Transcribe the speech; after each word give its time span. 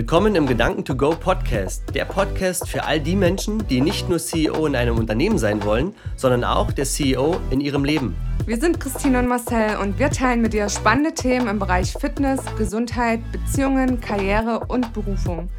Willkommen 0.00 0.34
im 0.34 0.46
Gedanken 0.46 0.82
to 0.82 0.96
Go 0.96 1.10
Podcast, 1.10 1.94
der 1.94 2.06
Podcast 2.06 2.66
für 2.70 2.84
all 2.84 3.00
die 3.00 3.14
Menschen, 3.14 3.66
die 3.68 3.82
nicht 3.82 4.08
nur 4.08 4.18
CEO 4.18 4.64
in 4.64 4.74
einem 4.74 4.96
Unternehmen 4.96 5.36
sein 5.36 5.62
wollen, 5.62 5.94
sondern 6.16 6.42
auch 6.42 6.72
der 6.72 6.86
CEO 6.86 7.36
in 7.50 7.60
ihrem 7.60 7.84
Leben. 7.84 8.16
Wir 8.46 8.58
sind 8.58 8.80
Christine 8.80 9.18
und 9.18 9.28
Marcel 9.28 9.76
und 9.76 9.98
wir 9.98 10.08
teilen 10.08 10.40
mit 10.40 10.54
dir 10.54 10.70
spannende 10.70 11.12
Themen 11.12 11.48
im 11.48 11.58
Bereich 11.58 11.92
Fitness, 11.92 12.40
Gesundheit, 12.56 13.20
Beziehungen, 13.30 14.00
Karriere 14.00 14.60
und 14.68 14.90
Berufung. 14.94 15.50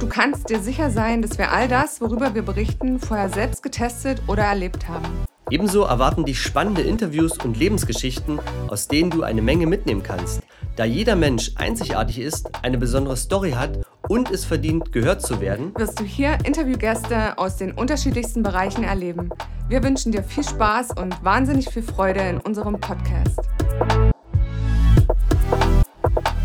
Du 0.00 0.08
kannst 0.08 0.48
dir 0.48 0.60
sicher 0.60 0.88
sein, 0.88 1.20
dass 1.20 1.36
wir 1.36 1.52
all 1.52 1.68
das, 1.68 2.00
worüber 2.00 2.34
wir 2.34 2.42
berichten, 2.42 3.00
vorher 3.00 3.28
selbst 3.28 3.62
getestet 3.62 4.22
oder 4.28 4.44
erlebt 4.44 4.88
haben. 4.88 5.29
Ebenso 5.50 5.82
erwarten 5.82 6.24
dich 6.24 6.40
spannende 6.40 6.82
Interviews 6.82 7.32
und 7.44 7.56
Lebensgeschichten, 7.56 8.38
aus 8.68 8.86
denen 8.86 9.10
du 9.10 9.24
eine 9.24 9.42
Menge 9.42 9.66
mitnehmen 9.66 10.04
kannst. 10.04 10.42
Da 10.76 10.84
jeder 10.84 11.16
Mensch 11.16 11.50
einzigartig 11.56 12.20
ist, 12.20 12.48
eine 12.62 12.78
besondere 12.78 13.16
Story 13.16 13.50
hat 13.50 13.80
und 14.08 14.30
es 14.30 14.44
verdient, 14.44 14.92
gehört 14.92 15.22
zu 15.22 15.40
werden, 15.40 15.72
wirst 15.76 15.98
du 15.98 16.04
hier 16.04 16.38
Interviewgäste 16.44 17.36
aus 17.36 17.56
den 17.56 17.72
unterschiedlichsten 17.72 18.44
Bereichen 18.44 18.84
erleben. 18.84 19.30
Wir 19.68 19.82
wünschen 19.82 20.12
dir 20.12 20.22
viel 20.22 20.44
Spaß 20.44 20.92
und 20.96 21.24
wahnsinnig 21.24 21.68
viel 21.68 21.82
Freude 21.82 22.20
in 22.20 22.38
unserem 22.38 22.78
Podcast. 22.78 23.40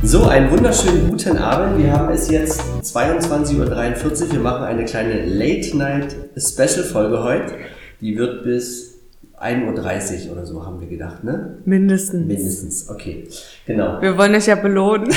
So, 0.02 0.24
einen 0.26 0.50
wunderschönen 0.50 1.12
guten 1.12 1.38
Abend. 1.38 1.78
Wir 1.78 1.94
haben 1.94 2.12
es 2.12 2.32
jetzt 2.32 2.60
22.43 2.82 4.24
Uhr. 4.24 4.32
Wir 4.32 4.40
machen 4.40 4.64
eine 4.64 4.86
kleine 4.86 5.26
Late-Night-Special-Folge 5.26 7.24
heute. 7.24 7.54
Die 8.02 8.18
wird 8.18 8.44
bis 8.44 8.95
1.30 9.40 10.28
Uhr 10.28 10.34
oder 10.34 10.46
so 10.46 10.66
haben 10.66 10.80
wir 10.80 10.88
gedacht, 10.88 11.24
ne? 11.24 11.58
Mindestens. 11.66 12.26
Mindestens, 12.26 12.90
okay. 12.90 13.28
Genau. 13.66 14.02
Wir 14.02 14.18
wollen 14.18 14.34
euch 14.34 14.48
ja 14.48 14.56
belohnen. 14.56 15.10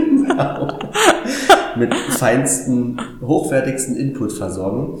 genau. 0.00 0.78
Mit 1.76 1.94
feinsten, 1.94 3.00
hochwertigsten 3.20 3.96
Input 3.96 4.32
versorgen. 4.32 4.98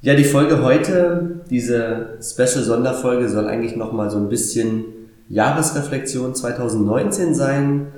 Ja, 0.00 0.14
die 0.14 0.24
Folge 0.24 0.62
heute, 0.62 1.42
diese 1.48 2.18
Special-Sonderfolge, 2.20 3.28
soll 3.28 3.46
eigentlich 3.46 3.76
nochmal 3.76 4.10
so 4.10 4.18
ein 4.18 4.28
bisschen 4.28 4.84
Jahresreflexion 5.28 6.34
2019 6.34 7.34
sein. 7.34 7.88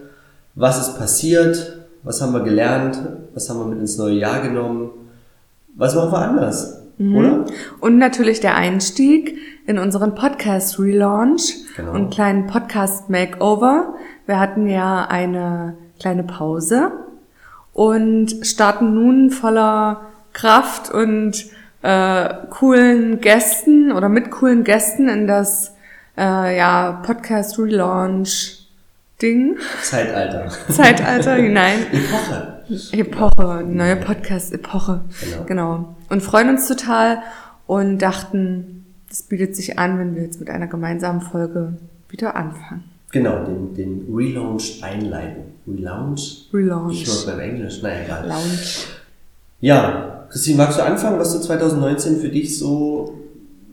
Was 0.55 0.80
ist 0.80 0.98
passiert? 0.98 1.78
Was 2.02 2.20
haben 2.20 2.32
wir 2.32 2.42
gelernt? 2.42 2.98
Was 3.32 3.48
haben 3.48 3.60
wir 3.60 3.66
mit 3.66 3.78
ins 3.80 3.97
neue 3.97 4.16
Jahr 4.16 4.42
genommen? 4.42 4.91
Was 5.77 5.94
machen 5.94 6.12
wir 6.12 6.19
anders? 6.19 6.83
Mhm. 6.98 7.17
Oder? 7.17 7.45
Und 7.81 7.98
natürlich 7.98 8.41
der 8.41 8.55
Einstieg 8.55 9.39
in 9.67 9.78
unseren 9.78 10.14
Podcast 10.14 10.78
Relaunch 10.78 11.55
genau. 11.77 11.92
und 11.92 12.12
kleinen 12.12 12.47
Podcast 12.47 13.11
Makeover. 13.11 13.95
Wir 14.27 14.39
hatten 14.39 14.67
ja 14.69 15.06
eine 15.06 15.77
kleine 16.00 16.25
Pause 16.25 16.92
und 17.72 18.47
starten 18.47 18.95
nun 18.95 19.31
voller 19.31 20.09
Kraft 20.33 20.92
und 20.92 21.47
äh, 21.83 22.28
coolen 22.50 23.20
Gästen 23.20 23.92
oder 23.92 24.09
mit 24.09 24.31
coolen 24.31 24.65
Gästen 24.65 25.09
in 25.09 25.27
das 25.27 25.75
äh, 26.17 26.56
ja, 26.56 27.03
Podcast 27.05 27.59
Relaunch 27.59 28.63
Ding. 29.25 29.56
Zeitalter. 29.83 30.48
Zeitalter 30.70 31.36
hinein. 31.36 31.78
Epoche. 31.92 32.58
Epoche, 32.92 33.64
neue 33.66 33.97
Podcast-Epoche. 33.97 35.00
Genau. 35.22 35.44
genau. 35.47 35.97
Und 36.11 36.22
freuen 36.22 36.50
uns 36.50 36.69
total 36.69 37.22
und 37.66 37.98
dachten, 38.00 38.84
das 39.09 39.22
bietet 39.22 39.56
sich 39.56 39.78
an, 39.78 39.98
wenn 39.98 40.15
wir 40.15 40.22
jetzt 40.22 40.41
mit 40.41 40.50
einer 40.50 40.66
gemeinsamen 40.66 41.22
Folge 41.22 41.78
wieder 42.10 42.37
anfangen. 42.37 42.84
Genau, 43.12 43.44
den, 43.44 43.75
den 43.75 44.15
Relaunch 44.15 44.82
einleiten. 44.82 45.44
Relaunch? 45.66 46.50
Relaunch. 46.53 47.03
Ich 47.03 47.06
höre 47.06 47.32
beim 47.32 47.41
Englisch, 47.41 47.81
naja, 47.81 48.04
egal. 48.04 48.27
Launch. 48.27 48.87
Ja, 49.60 50.27
Christine, 50.28 50.59
magst 50.59 50.78
du 50.78 50.82
anfangen, 50.82 51.19
was 51.19 51.32
du 51.32 51.38
2019 51.38 52.21
für 52.21 52.28
dich 52.28 52.59
so 52.59 53.21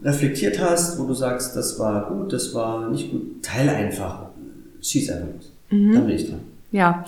reflektiert 0.01 0.61
hast, 0.61 0.97
wo 0.97 1.03
du 1.03 1.13
sagst, 1.13 1.57
das 1.57 1.77
war 1.77 2.07
gut, 2.07 2.31
das 2.31 2.53
war 2.53 2.89
nicht 2.89 3.11
gut? 3.11 3.43
Teile 3.43 3.73
einfach. 3.73 4.27
Schieß 4.81 5.11
einfach 5.11 5.27
los. 5.35 5.50
Mhm. 5.71 5.93
Dann 5.93 6.05
bin 6.07 6.15
ich 6.15 6.29
dran. 6.29 6.41
Ja, 6.71 7.05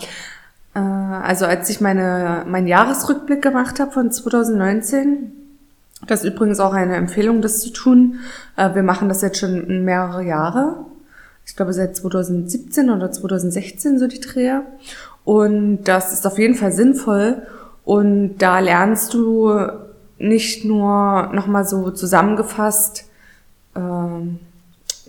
äh, 0.73 0.79
also 0.79 1.45
als 1.45 1.69
ich 1.69 1.81
meine, 1.81 2.45
meinen 2.47 2.67
Jahresrückblick 2.67 3.41
gemacht 3.41 3.79
habe 3.79 3.91
von 3.91 4.11
2019, 4.11 5.31
das 6.07 6.23
ist 6.23 6.33
übrigens 6.33 6.59
auch 6.59 6.73
eine 6.73 6.95
Empfehlung, 6.95 7.41
das 7.41 7.61
zu 7.61 7.71
tun. 7.71 8.19
Äh, 8.57 8.73
wir 8.75 8.83
machen 8.83 9.09
das 9.09 9.21
jetzt 9.21 9.39
schon 9.39 9.85
mehrere 9.85 10.23
Jahre. 10.23 10.77
Ich 11.45 11.55
glaube 11.55 11.73
seit 11.73 11.95
2017 11.95 12.89
oder 12.89 13.11
2016 13.11 13.99
so 13.99 14.07
die 14.07 14.19
Dreher. 14.19 14.63
Und 15.25 15.83
das 15.83 16.13
ist 16.13 16.25
auf 16.25 16.37
jeden 16.39 16.55
Fall 16.55 16.71
sinnvoll. 16.71 17.43
Und 17.85 18.37
da 18.37 18.59
lernst 18.59 19.13
du 19.13 19.51
nicht 20.17 20.63
nur 20.63 21.31
nochmal 21.33 21.65
so 21.65 21.91
zusammengefasst 21.91 23.05
äh, 23.75 23.79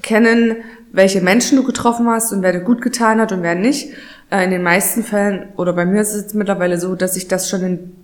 kennen, 0.04 0.56
welche 0.92 1.20
Menschen 1.20 1.56
du 1.56 1.65
getroffen 1.65 2.09
hast 2.09 2.32
und 2.32 2.42
wer 2.42 2.53
dir 2.53 2.60
gut 2.60 2.81
getan 2.81 3.20
hat 3.20 3.32
und 3.32 3.42
wer 3.42 3.56
nicht, 3.56 3.92
äh, 4.31 4.44
in 4.44 4.50
den 4.50 4.62
meisten 4.62 5.03
Fällen, 5.03 5.48
oder 5.56 5.72
bei 5.72 5.84
mir 5.84 6.03
ist 6.03 6.15
es 6.15 6.22
jetzt 6.22 6.34
mittlerweile 6.37 6.78
so, 6.78 6.94
dass 6.94 7.16
ich 7.16 7.26
das 7.26 7.50
schon 7.50 7.62
in 7.62 7.97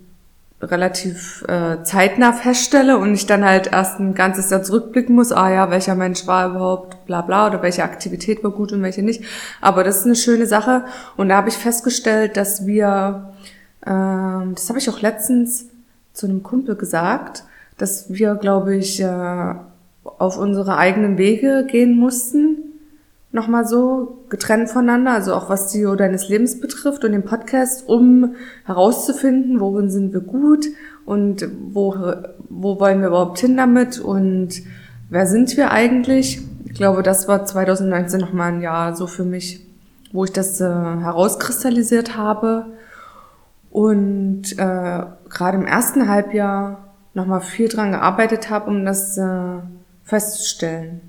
relativ 0.61 1.43
äh, 1.47 1.83
zeitnah 1.83 2.33
feststelle 2.33 2.97
und 2.97 3.13
ich 3.13 3.25
dann 3.25 3.43
halt 3.43 3.71
erst 3.71 3.99
ein 3.99 4.13
ganzes 4.13 4.49
Jahr 4.49 4.61
zurückblicken 4.61 5.15
muss, 5.15 5.31
ah 5.31 5.49
ja, 5.49 5.71
welcher 5.71 5.95
Mensch 5.95 6.27
war 6.27 6.49
überhaupt 6.49 7.05
bla 7.05 7.21
bla 7.21 7.47
oder 7.47 7.61
welche 7.61 7.83
Aktivität 7.83 8.43
war 8.43 8.51
gut 8.51 8.71
und 8.71 8.83
welche 8.83 9.01
nicht. 9.01 9.23
Aber 9.59 9.83
das 9.83 9.99
ist 9.99 10.05
eine 10.05 10.15
schöne 10.15 10.45
Sache. 10.45 10.85
Und 11.17 11.29
da 11.29 11.37
habe 11.37 11.49
ich 11.49 11.55
festgestellt, 11.55 12.37
dass 12.37 12.65
wir, 12.67 13.33
äh, 13.81 13.89
das 13.89 14.69
habe 14.69 14.77
ich 14.77 14.89
auch 14.89 15.01
letztens 15.01 15.65
zu 16.13 16.27
einem 16.27 16.43
Kumpel 16.43 16.75
gesagt, 16.75 17.43
dass 17.77 18.13
wir, 18.13 18.35
glaube 18.35 18.75
ich, 18.75 19.01
äh, 19.01 19.55
auf 20.21 20.37
unsere 20.37 20.77
eigenen 20.77 21.17
Wege 21.17 21.65
gehen 21.67 21.97
mussten 21.97 22.71
nochmal 23.31 23.65
so 23.65 24.25
getrennt 24.29 24.69
voneinander, 24.69 25.11
also 25.11 25.33
auch 25.33 25.49
was 25.49 25.67
die 25.71 25.85
deines 25.97 26.27
Lebens 26.27 26.59
betrifft 26.59 27.03
und 27.05 27.13
den 27.13 27.23
Podcast, 27.23 27.87
um 27.87 28.35
herauszufinden, 28.65 29.59
worin 29.59 29.89
sind 29.89 30.13
wir 30.13 30.21
gut 30.21 30.65
und 31.05 31.47
wo, 31.71 31.95
wo 32.49 32.79
wollen 32.79 33.01
wir 33.01 33.07
überhaupt 33.07 33.39
hin 33.39 33.55
damit 33.55 33.99
und 33.99 34.61
wer 35.09 35.27
sind 35.27 35.55
wir 35.55 35.71
eigentlich? 35.71 36.41
Ich 36.65 36.73
glaube, 36.73 37.03
das 37.03 37.27
war 37.27 37.45
2019 37.45 38.19
nochmal 38.19 38.53
ein 38.53 38.61
Jahr 38.61 38.95
so 38.95 39.07
für 39.07 39.23
mich, 39.23 39.65
wo 40.11 40.25
ich 40.25 40.33
das 40.33 40.59
äh, 40.59 40.65
herauskristallisiert 40.65 42.17
habe 42.17 42.65
und 43.71 44.51
äh, 44.57 45.03
gerade 45.29 45.57
im 45.57 45.65
ersten 45.65 46.09
Halbjahr 46.09 46.95
nochmal 47.13 47.41
viel 47.41 47.69
dran 47.69 47.91
gearbeitet 47.91 48.49
habe, 48.49 48.69
um 48.69 48.85
das 48.85 49.17
äh, 49.17 49.59
festzustellen. 50.03 51.01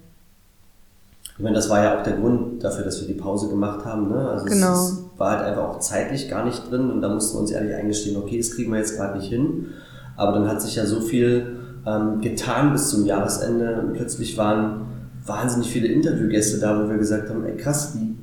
Ich 1.37 1.43
meine, 1.43 1.57
das 1.57 1.71
war 1.71 1.83
ja 1.83 1.99
auch 1.99 2.03
der 2.03 2.15
Grund 2.15 2.63
dafür, 2.63 2.85
dass 2.85 3.01
wir 3.01 3.09
die 3.09 3.21
Pause 3.21 3.49
gemacht 3.49 3.85
haben. 3.85 4.11
Ne? 4.11 4.29
Also 4.29 4.45
genau. 4.45 4.73
es, 4.73 4.91
es 4.91 4.99
war 5.17 5.39
halt 5.39 5.47
einfach 5.47 5.63
auch 5.71 5.79
zeitlich 5.81 6.29
gar 6.29 6.45
nicht 6.45 6.71
drin 6.71 6.91
und 6.91 7.01
da 7.01 7.09
mussten 7.09 7.37
wir 7.37 7.41
uns 7.41 7.51
ehrlich 7.51 7.75
eingestehen, 7.75 8.17
okay, 8.17 8.39
das 8.39 8.53
kriegen 8.53 8.71
wir 8.71 8.79
jetzt 8.79 8.97
gerade 8.97 9.19
nicht 9.19 9.29
hin. 9.29 9.69
Aber 10.17 10.33
dann 10.33 10.47
hat 10.47 10.61
sich 10.61 10.77
ja 10.77 10.85
so 10.85 11.01
viel 11.01 11.57
ähm, 11.87 12.21
getan 12.21 12.73
bis 12.73 12.91
zum 12.91 13.07
Jahresende 13.07 13.81
und 13.81 13.95
plötzlich 13.95 14.37
waren 14.37 14.83
wahnsinnig 15.27 15.69
viele 15.71 15.89
Interviewgäste 15.89 16.59
da, 16.61 16.83
wo 16.83 16.89
wir 16.89 16.99
gesagt 16.99 17.29
haben, 17.31 17.45
ey 17.45 17.57
krass, 17.57 17.95
die, 17.95 18.15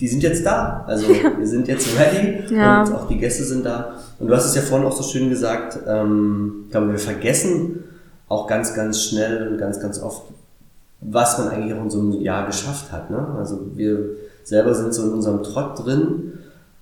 die 0.00 0.08
sind 0.08 0.22
jetzt 0.22 0.44
da. 0.44 0.84
Also 0.86 1.12
ja. 1.12 1.38
wir 1.38 1.46
sind 1.46 1.68
jetzt 1.68 1.88
ready 1.98 2.54
ja. 2.54 2.82
und 2.82 2.92
auch 2.92 3.08
die 3.08 3.18
Gäste 3.18 3.44
sind 3.44 3.64
da. 3.64 3.94
Und 4.18 4.28
du 4.28 4.34
hast 4.34 4.46
es 4.46 4.54
ja 4.54 4.62
vorhin 4.62 4.86
auch 4.86 4.96
so 4.96 5.02
schön 5.02 5.30
gesagt, 5.30 5.78
ähm, 5.86 6.64
ich 6.66 6.72
glaube, 6.72 6.90
wir 6.90 6.98
vergessen 6.98 7.84
auch 8.28 8.46
ganz, 8.46 8.74
ganz 8.74 9.02
schnell 9.02 9.48
und 9.48 9.58
ganz, 9.58 9.80
ganz 9.80 10.02
oft, 10.02 10.22
was 11.00 11.38
man 11.38 11.48
eigentlich 11.48 11.74
auch 11.74 11.82
in 11.82 11.90
so 11.90 12.00
einem 12.00 12.12
Jahr 12.20 12.46
geschafft 12.46 12.90
hat. 12.92 13.10
Ne? 13.10 13.34
Also 13.38 13.60
wir 13.74 14.10
selber 14.44 14.74
sind 14.74 14.94
so 14.94 15.04
in 15.04 15.12
unserem 15.12 15.42
Trott 15.42 15.84
drin 15.84 16.32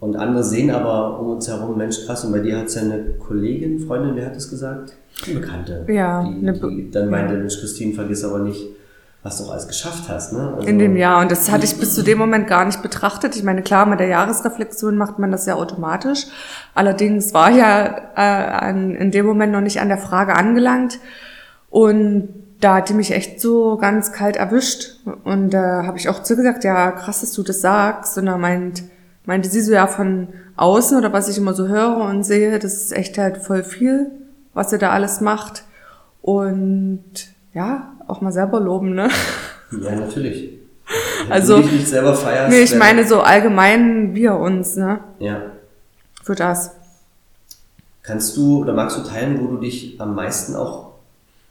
und 0.01 0.17
andere 0.17 0.45
sehen 0.45 0.71
aber 0.71 1.19
um 1.19 1.31
uns 1.31 1.49
herum, 1.49 1.79
Mensch, 1.79 2.05
krass, 2.05 2.25
und 2.25 2.33
bei 2.33 2.41
dir 2.41 2.59
hat 2.59 2.67
es 2.67 2.75
ja 2.75 2.83
eine 2.83 3.15
Kollegin, 3.19 3.81
Freundin, 3.81 4.17
wer 4.17 4.27
hat 4.27 4.37
es 4.37 4.51
gesagt? 4.51 4.95
Eine 5.27 5.41
Bekannte. 5.41 5.87
Ja. 5.89 6.25
Die, 6.25 6.41
die 6.43 6.91
dann 6.91 7.09
meinte, 7.09 7.35
Mensch, 7.35 7.59
Christine, 7.59 7.95
vergiss 7.95 8.25
aber 8.25 8.41
nicht, 8.41 8.67
was 9.23 9.39
du 9.39 9.45
auch 9.45 9.53
alles 9.53 9.67
geschafft 9.67 10.09
hast. 10.09 10.35
Ne? 10.35 10.53
Also 10.57 10.69
in 10.69 10.79
dem 10.79 10.97
Jahr. 10.97 11.23
Und 11.23 11.31
das 11.31 11.51
hatte 11.51 11.65
ich 11.65 11.79
bis 11.79 11.95
zu 11.95 12.03
dem 12.03 12.19
Moment 12.19 12.47
gar 12.47 12.67
nicht 12.67 12.83
betrachtet. 12.83 13.35
Ich 13.37 13.43
meine, 13.43 13.63
klar, 13.63 13.87
mit 13.87 13.99
der 13.99 14.09
Jahresreflexion 14.09 14.99
macht 14.99 15.19
man 15.19 15.33
das 15.33 15.47
ja 15.47 15.55
automatisch. 15.55 16.27
Allerdings 16.75 17.33
war 17.33 17.51
ja 17.51 17.87
äh, 18.17 18.21
an, 18.21 18.95
in 18.95 19.11
dem 19.11 19.25
Moment 19.25 19.53
noch 19.53 19.63
nicht 19.63 19.81
an 19.81 19.89
der 19.89 19.97
Frage 19.97 20.35
angelangt. 20.35 20.99
Und 21.75 22.29
da 22.61 22.77
hat 22.77 22.89
die 22.89 22.95
mich 22.95 23.11
echt 23.11 23.41
so 23.41 23.77
ganz 23.77 24.13
kalt 24.13 24.37
erwischt. 24.37 25.01
Und 25.25 25.51
da 25.51 25.81
äh, 25.81 25.87
habe 25.89 25.99
ich 25.99 26.09
auch 26.09 26.23
zugesagt, 26.23 26.63
ja, 26.63 26.93
krass, 26.93 27.21
dass 27.21 27.33
du 27.33 27.43
das 27.43 27.61
sagst. 27.61 28.17
Und 28.17 28.27
da 28.27 28.39
meint, 28.39 28.85
meinte 29.27 29.49
sie 29.49 29.61
so, 29.61 29.73
ja, 29.73 29.89
von 29.89 30.29
außen 30.55 30.97
oder 30.97 31.13
was 31.13 31.29
ich 31.29 31.37
immer 31.37 31.53
so 31.53 31.67
höre 31.67 31.97
und 31.97 32.23
sehe, 32.23 32.61
das 32.61 32.75
ist 32.75 32.93
echt 32.93 33.19
halt 33.19 33.39
voll 33.39 33.65
viel, 33.65 34.13
was 34.53 34.71
ihr 34.71 34.79
da 34.79 34.91
alles 34.91 35.21
macht. 35.21 35.65
Und 36.23 37.03
ja, 37.55 37.93
auch 38.07 38.21
mal 38.21 38.31
selber 38.31 38.61
loben, 38.61 38.95
ne? 38.95 39.09
Ja, 39.83 39.97
natürlich. 39.97 40.51
Wenn 41.25 41.33
also, 41.33 41.57
du 41.57 41.63
dich 41.63 41.73
nicht 41.73 41.89
selber 41.89 42.15
feierst. 42.15 42.53
Nee, 42.53 42.63
ich 42.63 42.77
meine 42.77 43.05
so 43.05 43.21
allgemein 43.21 44.15
wir 44.15 44.37
uns, 44.37 44.77
ne? 44.77 45.01
Ja. 45.19 45.43
für 46.23 46.37
das. 46.37 46.71
Kannst 48.05 48.37
du 48.37 48.61
oder 48.61 48.75
magst 48.75 48.97
du 48.97 49.03
teilen, 49.03 49.41
wo 49.41 49.49
du 49.49 49.57
dich 49.57 50.01
am 50.01 50.15
meisten 50.15 50.55
auch, 50.55 50.94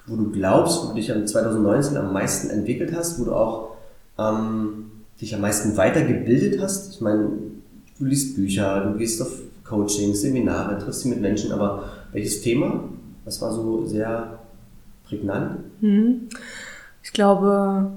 wo 0.05 0.15
du 0.15 0.31
glaubst, 0.31 0.83
wo 0.83 0.87
du 0.89 0.95
dich 0.95 1.07
2019 1.07 1.97
am 1.97 2.11
meisten 2.11 2.49
entwickelt 2.49 2.93
hast, 2.95 3.19
wo 3.19 3.25
du 3.25 3.33
auch 3.33 3.77
ähm, 4.17 4.91
dich 5.19 5.33
am 5.33 5.41
meisten 5.41 5.77
weitergebildet 5.77 6.61
hast? 6.61 6.93
Ich 6.93 7.01
meine, 7.01 7.29
du 7.97 8.05
liest 8.05 8.35
Bücher, 8.35 8.81
du 8.81 8.97
gehst 8.97 9.21
auf 9.21 9.31
Coaching, 9.63 10.13
Seminare, 10.13 10.77
triffst 10.77 11.03
dich 11.03 11.11
mit 11.11 11.21
Menschen, 11.21 11.51
aber 11.51 11.89
welches 12.11 12.41
Thema? 12.41 12.83
Was 13.25 13.41
war 13.41 13.51
so 13.53 13.85
sehr 13.85 14.39
prägnant? 15.07 15.59
Hm. 15.79 16.27
Ich 17.01 17.13
glaube, 17.13 17.91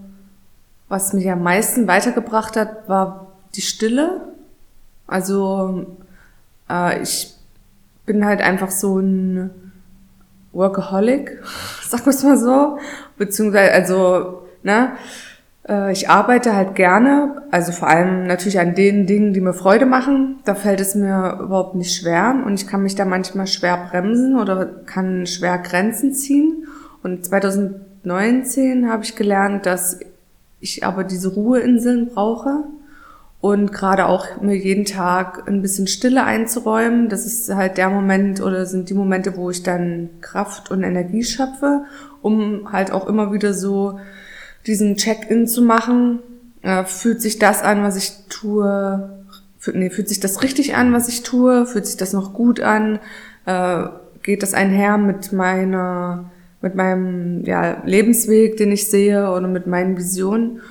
was 0.88 1.12
mich 1.12 1.28
am 1.30 1.42
meisten 1.42 1.88
weitergebracht 1.88 2.56
hat, 2.56 2.88
war 2.88 3.32
die 3.54 3.62
Stille. 3.62 4.20
Also 5.06 5.86
äh, 6.70 7.02
ich 7.02 7.34
bin 8.04 8.24
halt 8.24 8.40
einfach 8.40 8.70
so 8.70 8.98
ein 8.98 9.50
Workaholic, 10.56 11.42
sag 11.88 12.06
wir 12.06 12.28
mal 12.28 12.38
so, 12.38 12.78
beziehungsweise 13.16 13.72
also 13.72 14.42
ne, 14.62 14.92
äh, 15.68 15.92
ich 15.92 16.08
arbeite 16.08 16.54
halt 16.54 16.74
gerne, 16.74 17.42
also 17.50 17.72
vor 17.72 17.88
allem 17.88 18.26
natürlich 18.26 18.58
an 18.58 18.74
den 18.74 19.06
Dingen, 19.06 19.32
die 19.32 19.40
mir 19.40 19.54
Freude 19.54 19.86
machen. 19.86 20.38
Da 20.44 20.54
fällt 20.54 20.80
es 20.80 20.94
mir 20.94 21.38
überhaupt 21.42 21.74
nicht 21.74 21.94
schwer 21.94 22.42
und 22.44 22.54
ich 22.54 22.66
kann 22.66 22.82
mich 22.82 22.94
da 22.94 23.04
manchmal 23.04 23.46
schwer 23.46 23.88
bremsen 23.90 24.38
oder 24.38 24.66
kann 24.66 25.26
schwer 25.26 25.58
Grenzen 25.58 26.14
ziehen. 26.14 26.66
Und 27.02 27.24
2019 27.24 28.90
habe 28.90 29.04
ich 29.04 29.16
gelernt, 29.16 29.66
dass 29.66 30.00
ich 30.60 30.84
aber 30.84 31.04
diese 31.04 31.34
Ruheinseln 31.34 32.08
brauche 32.08 32.64
und 33.46 33.72
gerade 33.72 34.06
auch 34.06 34.40
mir 34.40 34.56
jeden 34.56 34.84
Tag 34.84 35.46
ein 35.46 35.62
bisschen 35.62 35.86
Stille 35.86 36.24
einzuräumen. 36.24 37.08
Das 37.08 37.26
ist 37.26 37.54
halt 37.54 37.78
der 37.78 37.90
Moment 37.90 38.40
oder 38.40 38.66
sind 38.66 38.90
die 38.90 38.94
Momente, 38.94 39.36
wo 39.36 39.50
ich 39.50 39.62
dann 39.62 40.10
Kraft 40.20 40.72
und 40.72 40.82
Energie 40.82 41.22
schöpfe, 41.22 41.84
um 42.22 42.72
halt 42.72 42.90
auch 42.90 43.06
immer 43.06 43.32
wieder 43.32 43.54
so 43.54 44.00
diesen 44.66 44.96
Check-in 44.96 45.46
zu 45.46 45.62
machen. 45.62 46.18
Äh, 46.62 46.84
fühlt 46.86 47.22
sich 47.22 47.38
das 47.38 47.62
an, 47.62 47.84
was 47.84 47.96
ich 47.96 48.14
tue? 48.28 49.24
Nee, 49.72 49.90
fühlt 49.90 50.08
sich 50.08 50.18
das 50.18 50.42
richtig 50.42 50.74
an, 50.74 50.92
was 50.92 51.08
ich 51.08 51.22
tue? 51.22 51.66
Fühlt 51.66 51.86
sich 51.86 51.96
das 51.96 52.12
noch 52.12 52.34
gut 52.34 52.58
an? 52.58 52.98
Äh, 53.44 53.84
geht 54.24 54.42
das 54.42 54.54
einher 54.54 54.98
mit 54.98 55.32
meiner, 55.32 56.32
mit 56.62 56.74
meinem 56.74 57.44
ja, 57.44 57.80
Lebensweg, 57.84 58.56
den 58.56 58.72
ich 58.72 58.90
sehe 58.90 59.30
oder 59.30 59.46
mit 59.46 59.68
meinen 59.68 59.96
Visionen? 59.96 60.62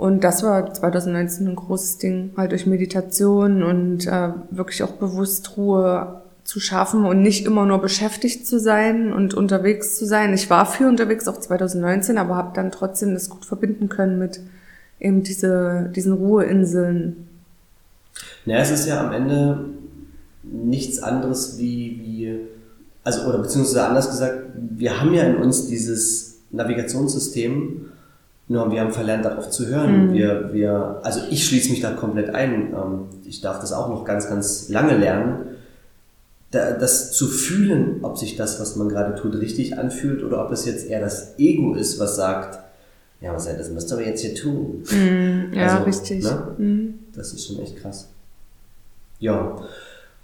Und 0.00 0.24
das 0.24 0.42
war 0.42 0.72
2019 0.72 1.46
ein 1.46 1.56
großes 1.56 1.98
Ding, 1.98 2.30
halt 2.34 2.52
durch 2.52 2.64
Meditation 2.64 3.62
und 3.62 4.06
äh, 4.06 4.30
wirklich 4.50 4.82
auch 4.82 4.92
bewusst 4.92 5.58
Ruhe 5.58 6.22
zu 6.42 6.58
schaffen 6.58 7.04
und 7.04 7.20
nicht 7.20 7.44
immer 7.44 7.66
nur 7.66 7.82
beschäftigt 7.82 8.46
zu 8.46 8.58
sein 8.58 9.12
und 9.12 9.34
unterwegs 9.34 9.98
zu 9.98 10.06
sein. 10.06 10.32
Ich 10.32 10.48
war 10.48 10.64
viel 10.64 10.86
unterwegs, 10.86 11.28
auch 11.28 11.38
2019, 11.38 12.16
aber 12.16 12.36
habe 12.36 12.52
dann 12.54 12.72
trotzdem 12.72 13.12
das 13.12 13.28
gut 13.28 13.44
verbinden 13.44 13.90
können 13.90 14.18
mit 14.18 14.40
eben 15.00 15.22
diese, 15.22 15.90
diesen 15.94 16.14
Ruheinseln. 16.14 17.28
Naja, 18.46 18.62
es 18.62 18.70
ist 18.70 18.88
ja 18.88 19.06
am 19.06 19.12
Ende 19.12 19.66
nichts 20.42 21.02
anderes 21.02 21.58
wie, 21.58 22.00
wie, 22.02 22.40
also, 23.04 23.28
oder 23.28 23.36
beziehungsweise 23.36 23.86
anders 23.86 24.08
gesagt, 24.08 24.44
wir 24.54 24.98
haben 24.98 25.12
ja 25.12 25.24
in 25.24 25.36
uns 25.36 25.66
dieses 25.66 26.38
Navigationssystem, 26.52 27.90
nur 28.50 28.70
wir 28.70 28.80
haben 28.80 28.92
verlernt, 28.92 29.24
darauf 29.24 29.48
zu 29.50 29.66
hören. 29.66 30.08
Mhm. 30.08 30.12
Wir, 30.12 30.50
wir, 30.52 31.00
also 31.02 31.20
ich 31.30 31.46
schließe 31.46 31.70
mich 31.70 31.80
da 31.80 31.92
komplett 31.92 32.34
ein. 32.34 32.74
Ähm, 32.74 33.06
ich 33.24 33.40
darf 33.40 33.60
das 33.60 33.72
auch 33.72 33.88
noch 33.88 34.04
ganz, 34.04 34.28
ganz 34.28 34.68
lange 34.68 34.96
lernen 34.96 35.50
das 36.50 37.12
zu 37.12 37.28
fühlen, 37.28 38.00
ob 38.02 38.18
sich 38.18 38.36
das, 38.36 38.60
was 38.60 38.74
man 38.74 38.88
gerade 38.88 39.20
tut, 39.20 39.36
richtig 39.36 39.78
anfühlt 39.78 40.24
oder 40.24 40.44
ob 40.44 40.50
es 40.50 40.64
jetzt 40.64 40.86
eher 40.86 41.00
das 41.00 41.38
Ego 41.38 41.74
ist, 41.74 42.00
was 42.00 42.16
sagt, 42.16 42.58
ja, 43.20 43.32
was 43.32 43.44
das 43.44 43.70
müsst 43.70 43.92
ihr 43.92 44.00
jetzt 44.00 44.22
hier 44.22 44.34
tun. 44.34 44.82
Mm, 44.90 45.54
ja, 45.54 45.74
also, 45.74 45.84
richtig. 45.84 46.24
Ne? 46.24 46.54
Mm. 46.58 46.94
Das 47.14 47.32
ist 47.32 47.46
schon 47.46 47.60
echt 47.60 47.76
krass. 47.76 48.08
Ja. 49.20 49.56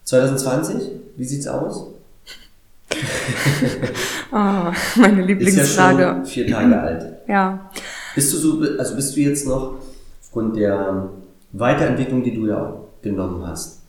2020, 0.04 0.90
wie 1.16 1.24
sieht's 1.24 1.46
aus? 1.46 1.86
oh, 4.32 4.72
meine 4.96 5.22
Lieblingsfrage. 5.22 5.62
Ist 5.62 5.76
ja 5.76 6.14
schon 6.14 6.26
vier 6.26 6.46
Tage 6.48 6.80
alt. 6.80 7.06
Ja. 7.28 7.70
Bist 8.16 8.32
du 8.32 8.38
so, 8.38 8.62
also 8.78 8.96
bist 8.96 9.14
du 9.14 9.20
jetzt 9.20 9.46
noch 9.46 9.74
aufgrund 10.22 10.56
der 10.56 11.10
Weiterentwicklung, 11.52 12.24
die 12.24 12.34
du 12.34 12.46
ja 12.46 12.80
genommen 13.02 13.46
hast, 13.46 13.82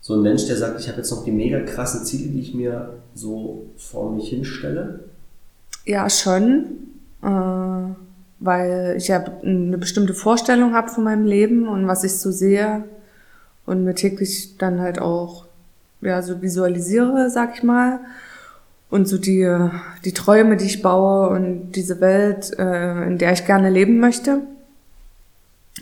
so 0.00 0.14
ein 0.14 0.22
Mensch, 0.22 0.46
der 0.46 0.56
sagt, 0.56 0.80
ich 0.80 0.88
habe 0.88 0.98
jetzt 0.98 1.10
noch 1.10 1.24
die 1.24 1.30
mega 1.30 1.60
krassen 1.60 2.04
Ziele, 2.04 2.30
die 2.30 2.40
ich 2.40 2.54
mir 2.54 2.94
so 3.14 3.66
vor 3.76 4.10
mich 4.10 4.28
hinstelle? 4.30 5.00
Ja, 5.84 6.08
schon. 6.10 6.64
Äh, 7.22 7.26
weil 8.40 8.94
ich 8.96 9.08
ja 9.08 9.24
eine 9.42 9.78
bestimmte 9.78 10.14
Vorstellung 10.14 10.74
habe 10.74 10.88
von 10.88 11.04
meinem 11.04 11.26
Leben 11.26 11.68
und 11.68 11.86
was 11.86 12.04
ich 12.04 12.18
so 12.18 12.30
sehe 12.30 12.84
und 13.66 13.84
mir 13.84 13.94
täglich 13.94 14.56
dann 14.58 14.80
halt 14.80 14.98
auch 14.98 15.44
ja, 16.00 16.20
so 16.22 16.40
visualisiere, 16.42 17.30
sag 17.30 17.56
ich 17.56 17.62
mal. 17.62 18.00
Und 18.94 19.08
so 19.08 19.18
die, 19.18 19.44
die 20.04 20.12
Träume, 20.12 20.56
die 20.56 20.66
ich 20.66 20.80
baue 20.80 21.28
und 21.28 21.72
diese 21.72 22.00
Welt, 22.00 22.56
äh, 22.58 23.06
in 23.06 23.18
der 23.18 23.32
ich 23.32 23.44
gerne 23.44 23.70
leben 23.70 23.98
möchte. 23.98 24.42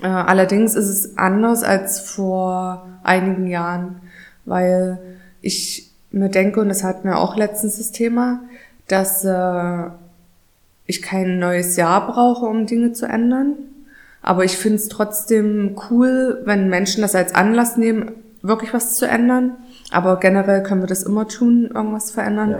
Äh, 0.03 0.07
allerdings 0.07 0.75
ist 0.75 0.89
es 0.89 1.19
anders 1.19 1.63
als 1.63 2.01
vor 2.01 2.87
einigen 3.03 3.47
Jahren 3.47 4.01
weil 4.45 4.99
ich 5.41 5.91
mir 6.11 6.29
denke, 6.29 6.61
und 6.61 6.69
das 6.69 6.85
hatten 6.85 7.09
wir 7.09 7.19
auch 7.19 7.37
letztens 7.37 7.79
das 7.79 7.93
Thema, 7.93 8.41
dass 8.89 9.25
äh, 9.25 9.91
ich 10.87 11.03
kein 11.03 11.39
neues 11.39 11.77
Jahr 11.77 12.07
brauche, 12.13 12.47
um 12.47 12.67
Dinge 12.67 12.93
zu 12.93 13.07
ändern. 13.07 13.55
Aber 14.21 14.45
ich 14.45 14.57
finde 14.57 14.77
es 14.77 14.89
trotzdem 14.89 15.77
cool, 15.91 16.43
wenn 16.45 16.69
Menschen 16.69 17.03
das 17.03 17.15
als 17.15 17.35
Anlass 17.35 17.77
nehmen, 17.77 18.13
wirklich 18.43 18.73
was 18.73 18.95
zu 18.95 19.07
ändern. 19.07 19.57
Aber 19.91 20.21
generell 20.21 20.63
können 20.63 20.83
wir 20.83 20.89
das 20.89 21.03
immer 21.03 21.27
tun, 21.29 21.71
irgendwas 21.75 22.11
verändern. 22.11 22.51
Ja. 22.51 22.59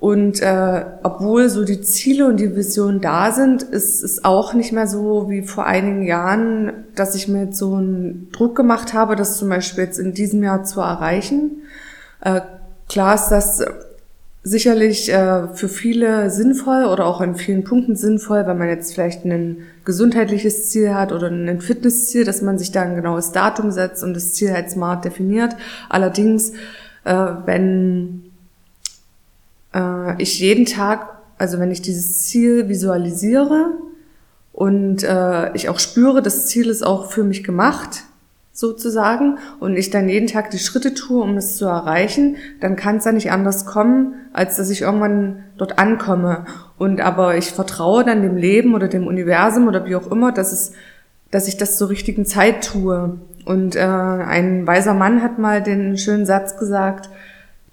Und 0.00 0.40
äh, 0.40 0.84
obwohl 1.02 1.48
so 1.48 1.64
die 1.64 1.80
Ziele 1.80 2.28
und 2.28 2.38
die 2.38 2.54
Vision 2.54 3.00
da 3.00 3.32
sind, 3.32 3.64
ist 3.64 4.04
es 4.04 4.24
auch 4.24 4.54
nicht 4.54 4.72
mehr 4.72 4.86
so 4.86 5.28
wie 5.28 5.42
vor 5.42 5.66
einigen 5.66 6.02
Jahren, 6.02 6.72
dass 6.94 7.16
ich 7.16 7.26
mir 7.26 7.46
jetzt 7.46 7.58
so 7.58 7.74
einen 7.74 8.28
Druck 8.30 8.54
gemacht 8.54 8.94
habe, 8.94 9.16
das 9.16 9.36
zum 9.36 9.48
Beispiel 9.48 9.84
jetzt 9.84 9.98
in 9.98 10.14
diesem 10.14 10.42
Jahr 10.44 10.62
zu 10.62 10.80
erreichen. 10.80 11.62
Äh, 12.20 12.42
klar 12.88 13.16
ist 13.16 13.28
das 13.28 13.64
sicherlich 14.44 15.12
äh, 15.12 15.48
für 15.54 15.68
viele 15.68 16.30
sinnvoll 16.30 16.84
oder 16.84 17.04
auch 17.06 17.20
in 17.20 17.34
vielen 17.34 17.64
Punkten 17.64 17.96
sinnvoll, 17.96 18.46
wenn 18.46 18.56
man 18.56 18.68
jetzt 18.68 18.94
vielleicht 18.94 19.24
ein 19.24 19.58
gesundheitliches 19.84 20.70
Ziel 20.70 20.94
hat 20.94 21.12
oder 21.12 21.26
ein 21.26 21.60
Fitnessziel, 21.60 22.24
dass 22.24 22.40
man 22.40 22.56
sich 22.56 22.70
da 22.70 22.82
ein 22.82 22.94
genaues 22.94 23.32
Datum 23.32 23.72
setzt 23.72 24.04
und 24.04 24.14
das 24.14 24.32
Ziel 24.34 24.52
halt 24.52 24.70
smart 24.70 25.04
definiert. 25.04 25.56
Allerdings, 25.88 26.52
äh, 27.04 27.14
wenn 27.46 28.27
äh, 29.74 30.20
ich 30.20 30.40
jeden 30.40 30.66
Tag, 30.66 31.18
also 31.38 31.58
wenn 31.58 31.70
ich 31.70 31.82
dieses 31.82 32.24
Ziel 32.24 32.68
visualisiere 32.68 33.72
und 34.52 35.02
äh, 35.02 35.54
ich 35.54 35.68
auch 35.68 35.78
spüre, 35.78 36.22
das 36.22 36.46
Ziel 36.46 36.68
ist 36.68 36.84
auch 36.84 37.10
für 37.10 37.24
mich 37.24 37.44
gemacht, 37.44 38.04
sozusagen, 38.58 39.38
und 39.60 39.76
ich 39.76 39.90
dann 39.90 40.08
jeden 40.08 40.26
Tag 40.26 40.50
die 40.50 40.58
Schritte 40.58 40.92
tue, 40.92 41.22
um 41.22 41.36
es 41.36 41.56
zu 41.56 41.66
erreichen, 41.66 42.36
dann 42.60 42.74
kann 42.74 42.96
es 42.96 43.04
ja 43.04 43.12
nicht 43.12 43.30
anders 43.30 43.66
kommen, 43.66 44.14
als 44.32 44.56
dass 44.56 44.68
ich 44.68 44.80
irgendwann 44.80 45.44
dort 45.58 45.78
ankomme. 45.78 46.44
Und 46.76 47.00
aber 47.00 47.36
ich 47.36 47.52
vertraue 47.52 48.02
dann 48.02 48.22
dem 48.22 48.36
Leben 48.36 48.74
oder 48.74 48.88
dem 48.88 49.06
Universum 49.06 49.68
oder 49.68 49.84
wie 49.84 49.94
auch 49.94 50.10
immer, 50.10 50.32
dass 50.32 50.52
es, 50.52 50.72
dass 51.30 51.46
ich 51.46 51.56
das 51.56 51.76
zur 51.76 51.88
richtigen 51.88 52.26
Zeit 52.26 52.64
tue. 52.64 53.18
Und 53.44 53.76
äh, 53.76 53.78
ein 53.78 54.66
weiser 54.66 54.94
Mann 54.94 55.22
hat 55.22 55.38
mal 55.38 55.62
den 55.62 55.96
schönen 55.96 56.26
Satz 56.26 56.58
gesagt, 56.58 57.10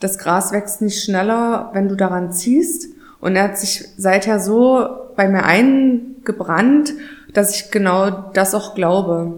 das 0.06 0.20
Gras 0.20 0.52
wächst 0.52 0.82
nicht 0.82 1.04
schneller, 1.04 1.72
wenn 1.74 1.90
du 1.90 1.96
daran 1.96 2.32
ziehst. 2.32 2.90
Und 3.20 3.36
er 3.36 3.46
hat 3.46 3.58
sich 3.58 3.90
seither 3.98 4.40
so 4.40 4.88
bei 5.16 5.28
mir 5.28 5.44
eingebrannt, 5.46 6.94
dass 7.34 7.56
ich 7.56 7.72
genau 7.72 8.30
das 8.34 8.54
auch 8.54 8.76
glaube, 8.76 9.34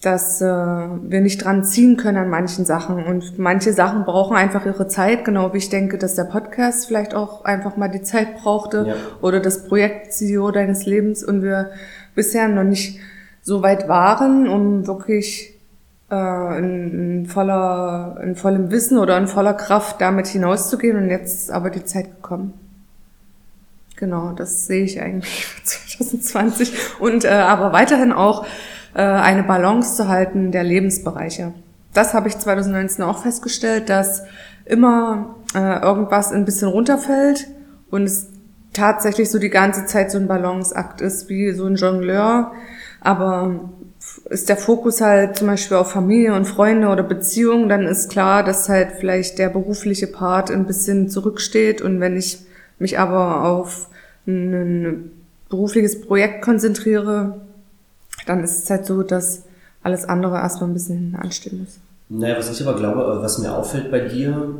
dass 0.00 0.40
äh, 0.40 0.46
wir 0.46 1.20
nicht 1.20 1.44
dran 1.44 1.64
ziehen 1.64 1.96
können 1.96 2.18
an 2.18 2.30
manchen 2.30 2.64
Sachen. 2.64 3.04
Und 3.04 3.38
manche 3.38 3.72
Sachen 3.72 4.04
brauchen 4.04 4.36
einfach 4.36 4.64
ihre 4.64 4.86
Zeit, 4.86 5.24
genau 5.24 5.52
wie 5.52 5.58
ich 5.58 5.70
denke, 5.70 5.98
dass 5.98 6.14
der 6.14 6.24
Podcast 6.24 6.86
vielleicht 6.86 7.14
auch 7.14 7.44
einfach 7.44 7.76
mal 7.76 7.88
die 7.88 8.02
Zeit 8.02 8.36
brauchte 8.42 8.84
ja. 8.88 8.94
oder 9.20 9.40
das 9.40 9.64
Projekt 9.64 10.12
CEO 10.12 10.52
deines 10.52 10.86
Lebens 10.86 11.24
und 11.24 11.42
wir 11.42 11.70
bisher 12.14 12.46
noch 12.48 12.64
nicht 12.64 13.00
so 13.42 13.62
weit 13.62 13.88
waren, 13.88 14.48
um 14.48 14.86
wirklich 14.86 15.51
äh, 16.12 16.58
in, 16.58 16.92
in, 16.92 17.26
voller, 17.26 18.20
in 18.22 18.36
vollem 18.36 18.70
Wissen 18.70 18.98
oder 18.98 19.16
in 19.16 19.26
voller 19.26 19.54
Kraft 19.54 20.00
damit 20.00 20.26
hinauszugehen 20.26 20.96
und 20.96 21.08
jetzt 21.08 21.44
ist 21.44 21.50
aber 21.50 21.70
die 21.70 21.84
Zeit 21.84 22.16
gekommen. 22.16 22.52
Genau, 23.96 24.32
das 24.32 24.66
sehe 24.66 24.84
ich 24.84 25.00
eigentlich 25.00 25.46
für 25.46 25.64
2020 25.98 27.00
und 27.00 27.24
äh, 27.24 27.28
aber 27.28 27.72
weiterhin 27.72 28.12
auch 28.12 28.44
äh, 28.94 29.00
eine 29.00 29.42
Balance 29.42 29.96
zu 29.96 30.08
halten 30.08 30.52
der 30.52 30.64
Lebensbereiche. 30.64 31.54
das 31.94 32.12
habe 32.12 32.28
ich 32.28 32.38
2019 32.38 33.04
auch 33.04 33.22
festgestellt, 33.22 33.88
dass 33.88 34.22
immer 34.66 35.36
äh, 35.54 35.80
irgendwas 35.80 36.30
ein 36.30 36.44
bisschen 36.44 36.68
runterfällt 36.68 37.48
und 37.90 38.04
es 38.04 38.28
tatsächlich 38.72 39.30
so 39.30 39.38
die 39.38 39.50
ganze 39.50 39.86
Zeit 39.86 40.10
so 40.10 40.18
ein 40.18 40.28
Balanceakt 40.28 41.00
ist, 41.00 41.28
wie 41.28 41.52
so 41.52 41.66
ein 41.66 41.76
Jongleur. 41.76 42.52
Aber 43.00 43.70
ist 44.30 44.48
der 44.48 44.56
Fokus 44.56 45.00
halt 45.00 45.36
zum 45.36 45.46
Beispiel 45.48 45.76
auf 45.76 45.90
Familie 45.90 46.34
und 46.34 46.46
Freunde 46.46 46.88
oder 46.88 47.02
Beziehungen, 47.02 47.68
dann 47.68 47.86
ist 47.86 48.10
klar, 48.10 48.44
dass 48.44 48.68
halt 48.68 48.92
vielleicht 48.98 49.38
der 49.38 49.48
berufliche 49.48 50.06
Part 50.06 50.50
ein 50.50 50.66
bisschen 50.66 51.08
zurücksteht 51.08 51.82
und 51.82 52.00
wenn 52.00 52.16
ich 52.16 52.38
mich 52.78 52.98
aber 52.98 53.44
auf 53.44 53.88
ein 54.26 55.10
berufliches 55.48 56.00
Projekt 56.00 56.42
konzentriere, 56.42 57.40
dann 58.26 58.42
ist 58.44 58.64
es 58.64 58.70
halt 58.70 58.86
so, 58.86 59.02
dass 59.02 59.44
alles 59.82 60.04
andere 60.04 60.36
erstmal 60.36 60.70
ein 60.70 60.74
bisschen 60.74 61.16
anstehen 61.20 61.60
muss. 61.60 61.78
Naja, 62.08 62.36
was 62.38 62.50
ich 62.50 62.66
aber 62.66 62.78
glaube, 62.78 63.22
was 63.22 63.38
mir 63.38 63.54
auffällt 63.54 63.90
bei 63.90 64.00
dir, 64.00 64.54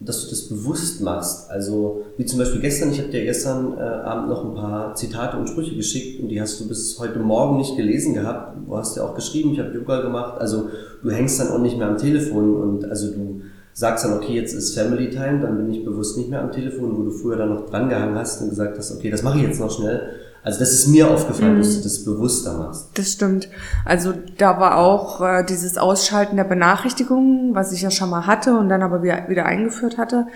dass 0.00 0.24
du 0.24 0.30
das 0.30 0.48
bewusst 0.48 1.00
machst. 1.00 1.50
Also, 1.50 2.02
wie 2.16 2.24
zum 2.24 2.38
Beispiel 2.38 2.60
gestern, 2.60 2.92
ich 2.92 3.00
habe 3.00 3.08
dir 3.08 3.24
gestern 3.24 3.76
äh, 3.76 3.80
Abend 3.80 4.28
noch 4.28 4.44
ein 4.44 4.54
paar 4.54 4.94
Zitate 4.94 5.36
und 5.36 5.48
Sprüche 5.48 5.74
geschickt 5.74 6.22
und 6.22 6.28
die 6.28 6.40
hast 6.40 6.60
du 6.60 6.68
bis 6.68 6.98
heute 7.00 7.18
Morgen 7.18 7.56
nicht 7.56 7.76
gelesen 7.76 8.14
gehabt. 8.14 8.56
Du 8.64 8.76
hast 8.76 8.96
ja 8.96 9.04
auch 9.04 9.14
geschrieben, 9.14 9.52
ich 9.52 9.58
habe 9.58 9.74
Yoga 9.74 10.02
gemacht. 10.02 10.40
Also, 10.40 10.68
du 11.02 11.10
hängst 11.10 11.40
dann 11.40 11.48
auch 11.48 11.58
nicht 11.58 11.76
mehr 11.76 11.88
am 11.88 11.98
Telefon 11.98 12.54
und 12.56 12.84
also 12.84 13.12
du 13.12 13.40
sagst 13.72 14.04
dann, 14.04 14.14
okay, 14.14 14.34
jetzt 14.34 14.54
ist 14.54 14.76
Family 14.76 15.10
Time, 15.10 15.40
dann 15.40 15.56
bin 15.56 15.70
ich 15.72 15.84
bewusst 15.84 16.16
nicht 16.16 16.30
mehr 16.30 16.42
am 16.42 16.52
Telefon, 16.52 16.96
wo 16.96 17.02
du 17.02 17.10
früher 17.10 17.36
dann 17.36 17.54
noch 17.54 17.68
dran 17.68 17.88
gehangen 17.88 18.16
hast 18.16 18.40
und 18.40 18.50
gesagt 18.50 18.78
hast, 18.78 18.92
okay, 18.92 19.10
das 19.10 19.22
mache 19.22 19.38
ich 19.38 19.44
jetzt 19.44 19.60
noch 19.60 19.70
schnell. 19.70 20.10
Also 20.48 20.60
das 20.60 20.72
ist 20.72 20.86
mir 20.86 21.10
aufgefallen, 21.10 21.56
mhm. 21.56 21.58
dass 21.58 21.76
du 21.76 21.82
das 21.82 22.04
bewusster 22.06 22.54
machst. 22.54 22.88
Das 22.94 23.12
stimmt. 23.12 23.50
Also 23.84 24.14
da 24.38 24.58
war 24.58 24.78
auch 24.78 25.20
äh, 25.20 25.44
dieses 25.44 25.76
Ausschalten 25.76 26.36
der 26.36 26.44
Benachrichtigungen, 26.44 27.54
was 27.54 27.70
ich 27.70 27.82
ja 27.82 27.90
schon 27.90 28.08
mal 28.08 28.26
hatte 28.26 28.58
und 28.58 28.70
dann 28.70 28.82
aber 28.82 29.02
wieder, 29.02 29.28
wieder 29.28 29.44
eingeführt 29.44 29.98
hatte. 29.98 30.26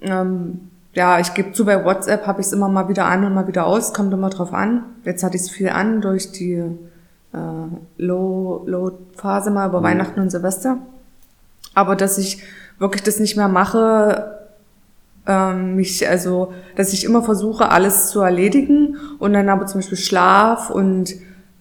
Ähm, 0.00 0.70
ja, 0.94 1.20
ich 1.20 1.34
gebe 1.34 1.52
zu, 1.52 1.66
bei 1.66 1.84
WhatsApp 1.84 2.26
habe 2.26 2.40
ich 2.40 2.46
es 2.46 2.54
immer 2.54 2.70
mal 2.70 2.88
wieder 2.88 3.04
an 3.04 3.24
und 3.24 3.34
mal 3.34 3.46
wieder 3.46 3.66
aus, 3.66 3.92
kommt 3.92 4.14
immer 4.14 4.30
drauf 4.30 4.54
an. 4.54 4.84
Jetzt 5.04 5.22
hatte 5.22 5.36
ich 5.36 5.42
es 5.42 5.50
viel 5.50 5.68
an 5.68 6.00
durch 6.00 6.32
die 6.32 6.54
äh, 6.54 7.98
Low-Phase 7.98 9.50
mal 9.50 9.68
über 9.68 9.80
mhm. 9.80 9.84
Weihnachten 9.84 10.20
und 10.20 10.30
Silvester. 10.30 10.78
Aber 11.74 11.94
dass 11.94 12.16
ich 12.16 12.42
wirklich 12.78 13.02
das 13.02 13.20
nicht 13.20 13.36
mehr 13.36 13.48
mache, 13.48 14.31
ähm, 15.26 15.76
mich, 15.76 16.08
also, 16.08 16.52
dass 16.76 16.92
ich 16.92 17.04
immer 17.04 17.22
versuche, 17.22 17.70
alles 17.70 18.08
zu 18.08 18.20
erledigen 18.20 18.96
und 19.18 19.32
dann 19.32 19.48
aber 19.48 19.66
zum 19.66 19.80
Beispiel 19.80 19.98
Schlaf 19.98 20.70
und 20.70 21.14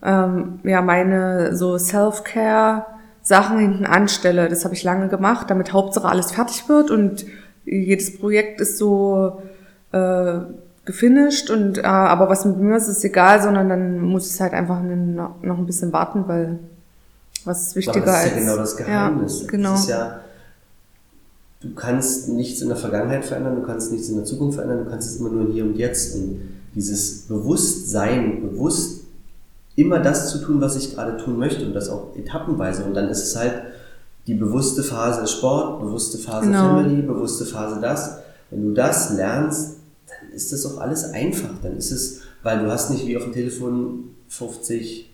ähm, 0.03 0.59
ja, 0.63 0.81
meine 0.81 1.55
so 1.55 1.77
Self-Care 1.77 2.85
Sachen 3.21 3.59
hinten 3.59 3.85
anstelle. 3.85 4.49
Das 4.49 4.65
habe 4.65 4.73
ich 4.73 4.83
lange 4.83 5.07
gemacht, 5.09 5.49
damit 5.49 5.73
Hauptsache 5.73 6.07
alles 6.07 6.31
fertig 6.31 6.67
wird 6.67 6.89
und 6.89 7.25
jedes 7.65 8.17
Projekt 8.17 8.59
ist 8.61 8.79
so 8.79 9.43
äh, 9.91 10.39
gefinisht 10.85 11.51
und 11.51 11.77
äh, 11.77 11.81
aber 11.83 12.29
was 12.29 12.45
mit 12.45 12.57
mir 12.57 12.77
ist, 12.77 12.87
ist 12.87 13.03
egal, 13.05 13.41
sondern 13.41 13.69
dann 13.69 13.99
muss 14.01 14.27
es 14.27 14.39
halt 14.39 14.53
einfach 14.53 14.81
noch 14.81 15.57
ein 15.57 15.65
bisschen 15.67 15.93
warten, 15.93 16.23
weil 16.27 16.57
was 17.45 17.67
ist 17.67 17.75
wichtiger 17.75 18.13
als. 18.13 18.23
Das 18.23 18.25
ist 18.25 18.33
ja 18.33 18.39
genau 18.39 18.57
das 18.57 18.77
Geheimnis. 18.77 19.41
Ja, 19.41 19.47
genau. 19.47 19.71
Das 19.71 19.81
ist 19.81 19.89
ja 19.89 20.19
du 21.61 21.73
kannst 21.75 22.29
nichts 22.29 22.61
in 22.61 22.67
der 22.67 22.77
Vergangenheit 22.77 23.23
verändern, 23.23 23.55
du 23.55 23.61
kannst 23.61 23.91
nichts 23.91 24.09
in 24.09 24.15
der 24.15 24.25
Zukunft 24.25 24.55
verändern, 24.55 24.85
du 24.85 24.89
kannst 24.89 25.09
es 25.09 25.17
immer 25.17 25.29
nur 25.29 25.51
hier 25.51 25.63
und 25.63 25.77
jetzt. 25.77 26.15
Und 26.15 26.41
dieses 26.75 27.23
Bewusstsein, 27.27 28.41
bewusst 28.41 29.01
immer 29.75 29.99
das 29.99 30.31
zu 30.31 30.39
tun, 30.39 30.59
was 30.59 30.75
ich 30.75 30.95
gerade 30.95 31.17
tun 31.17 31.37
möchte 31.37 31.65
und 31.65 31.73
das 31.73 31.89
auch 31.89 32.15
etappenweise. 32.15 32.83
Und 32.83 32.93
dann 32.93 33.09
ist 33.09 33.23
es 33.23 33.35
halt 33.35 33.53
die 34.27 34.33
bewusste 34.33 34.83
Phase 34.83 35.27
Sport, 35.27 35.79
bewusste 35.81 36.17
Phase 36.17 36.47
genau. 36.47 36.75
Family, 36.75 37.01
bewusste 37.01 37.45
Phase 37.45 37.79
das. 37.79 38.17
Wenn 38.49 38.63
du 38.63 38.73
das 38.73 39.13
lernst, 39.13 39.77
dann 40.07 40.33
ist 40.33 40.51
das 40.51 40.65
auch 40.65 40.79
alles 40.79 41.05
einfach. 41.05 41.49
Dann 41.61 41.77
ist 41.77 41.91
es, 41.91 42.21
weil 42.43 42.59
du 42.59 42.71
hast 42.71 42.89
nicht 42.89 43.05
wie 43.07 43.17
auf 43.17 43.23
dem 43.23 43.33
Telefon 43.33 44.15
50 44.27 45.09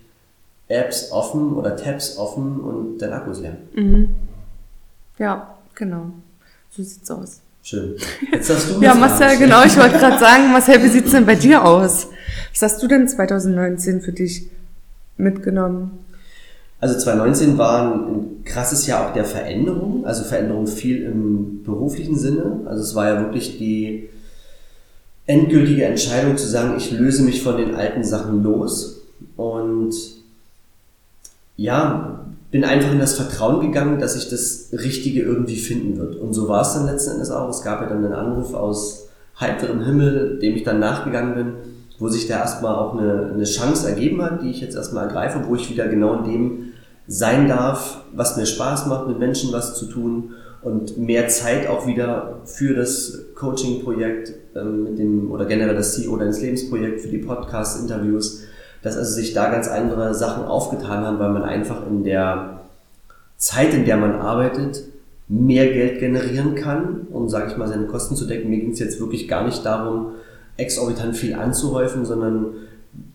Apps 0.68 1.12
offen 1.12 1.54
oder 1.54 1.76
Tabs 1.76 2.18
offen 2.18 2.60
und 2.60 2.98
dein 2.98 3.12
Akku 3.12 3.30
ist 3.30 3.40
leer. 3.40 3.56
Mhm. 3.74 4.14
Ja, 5.18 5.56
genau. 5.74 6.12
So 6.70 6.82
sieht's 6.82 7.10
aus. 7.10 7.40
Schön. 7.62 7.96
Jetzt 8.32 8.50
hast 8.50 8.70
du 8.70 8.80
Ja, 8.80 8.94
Marcel, 8.94 9.36
genau. 9.38 9.64
Ich 9.64 9.76
wollte 9.76 9.98
gerade 9.98 10.18
sagen, 10.18 10.52
Marcel, 10.52 10.82
wie 10.82 10.88
sieht's 10.88 11.10
denn 11.10 11.26
bei 11.26 11.34
dir 11.34 11.64
aus? 11.64 12.08
Was 12.52 12.62
hast 12.62 12.82
du 12.82 12.88
denn 12.88 13.08
2019 13.08 14.00
für 14.00 14.12
dich 14.12 14.48
mitgenommen? 15.16 15.98
Also 16.80 16.98
2019 16.98 17.58
war 17.58 17.92
ein 17.92 18.44
krasses 18.44 18.86
Jahr 18.86 19.08
auch 19.08 19.12
der 19.12 19.24
Veränderung, 19.24 20.06
also 20.06 20.22
Veränderung 20.24 20.66
viel 20.66 21.02
im 21.02 21.64
beruflichen 21.64 22.16
Sinne. 22.16 22.60
Also 22.66 22.82
es 22.82 22.94
war 22.94 23.08
ja 23.08 23.20
wirklich 23.20 23.58
die 23.58 24.08
endgültige 25.26 25.84
Entscheidung 25.84 26.36
zu 26.36 26.46
sagen, 26.46 26.74
ich 26.76 26.92
löse 26.92 27.22
mich 27.22 27.42
von 27.42 27.56
den 27.56 27.74
alten 27.74 28.04
Sachen 28.04 28.42
los 28.42 29.02
und 29.36 29.94
ja, 31.56 32.24
bin 32.50 32.64
einfach 32.64 32.92
in 32.92 32.98
das 32.98 33.14
Vertrauen 33.14 33.60
gegangen, 33.60 33.98
dass 33.98 34.16
ich 34.16 34.30
das 34.30 34.70
Richtige 34.72 35.22
irgendwie 35.22 35.56
finden 35.56 35.98
wird. 35.98 36.16
Und 36.16 36.32
so 36.32 36.48
war 36.48 36.62
es 36.62 36.72
dann 36.72 36.86
letzten 36.86 37.12
Endes 37.12 37.30
auch. 37.30 37.48
Es 37.48 37.62
gab 37.62 37.82
ja 37.82 37.88
dann 37.88 38.04
einen 38.04 38.14
Anruf 38.14 38.54
aus 38.54 39.08
heiterem 39.38 39.84
Himmel, 39.84 40.38
dem 40.38 40.56
ich 40.56 40.64
dann 40.64 40.78
nachgegangen 40.78 41.34
bin, 41.34 41.52
wo 41.98 42.08
sich 42.08 42.26
da 42.26 42.38
erstmal 42.38 42.74
auch 42.74 42.98
eine, 42.98 43.32
eine 43.34 43.44
Chance 43.44 43.88
ergeben 43.88 44.22
hat, 44.22 44.42
die 44.42 44.50
ich 44.50 44.60
jetzt 44.60 44.76
erstmal 44.76 45.06
ergreife, 45.06 45.42
wo 45.46 45.54
ich 45.54 45.70
wieder 45.70 45.88
genau 45.88 46.22
in 46.22 46.30
dem 46.30 46.64
sein 47.06 47.48
darf, 47.48 48.04
was 48.14 48.36
mir 48.36 48.46
Spaß 48.46 48.86
macht, 48.86 49.08
mit 49.08 49.18
Menschen 49.18 49.52
was 49.52 49.74
zu 49.74 49.86
tun 49.86 50.34
und 50.62 50.98
mehr 50.98 51.28
Zeit 51.28 51.68
auch 51.68 51.86
wieder 51.86 52.40
für 52.44 52.74
das 52.74 53.26
Coaching-Projekt 53.34 54.34
ähm, 54.54 54.84
mit 54.84 54.98
dem 54.98 55.30
oder 55.30 55.46
generell 55.46 55.74
das 55.74 55.94
CEO 55.94 56.16
deines 56.16 56.40
Lebensprojekt 56.40 57.00
für 57.00 57.08
die 57.08 57.18
Podcast-Interviews 57.18 58.42
dass 58.82 58.96
also 58.96 59.12
sich 59.12 59.34
da 59.34 59.50
ganz 59.50 59.68
andere 59.68 60.14
Sachen 60.14 60.44
aufgetan 60.44 61.04
haben, 61.04 61.18
weil 61.18 61.30
man 61.30 61.42
einfach 61.42 61.86
in 61.86 62.04
der 62.04 62.60
Zeit, 63.36 63.74
in 63.74 63.84
der 63.84 63.96
man 63.96 64.16
arbeitet, 64.16 64.84
mehr 65.28 65.66
Geld 65.72 66.00
generieren 66.00 66.54
kann, 66.54 67.06
um, 67.10 67.28
sage 67.28 67.50
ich 67.50 67.56
mal, 67.56 67.68
seine 67.68 67.86
Kosten 67.86 68.16
zu 68.16 68.26
decken. 68.26 68.50
Mir 68.50 68.60
ging 68.60 68.70
es 68.70 68.78
jetzt 68.78 68.98
wirklich 68.98 69.28
gar 69.28 69.44
nicht 69.44 69.64
darum, 69.64 70.12
exorbitant 70.56 71.16
viel 71.16 71.34
anzuhäufen, 71.34 72.04
sondern 72.04 72.46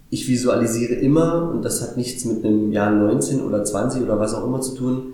ich 0.10 0.27
visualisiere 0.27 0.93
immer, 0.93 1.50
und 1.51 1.65
das 1.65 1.82
hat 1.82 1.98
nichts 1.98 2.24
mit 2.25 2.46
einem 2.46 2.72
Jahr 2.72 2.91
19 2.91 3.41
oder 3.41 3.63
20 3.63 4.03
oder 4.03 4.20
was 4.20 4.34
auch 4.34 4.46
immer 4.46 4.62
zu 4.62 4.75
tun, 4.75 5.13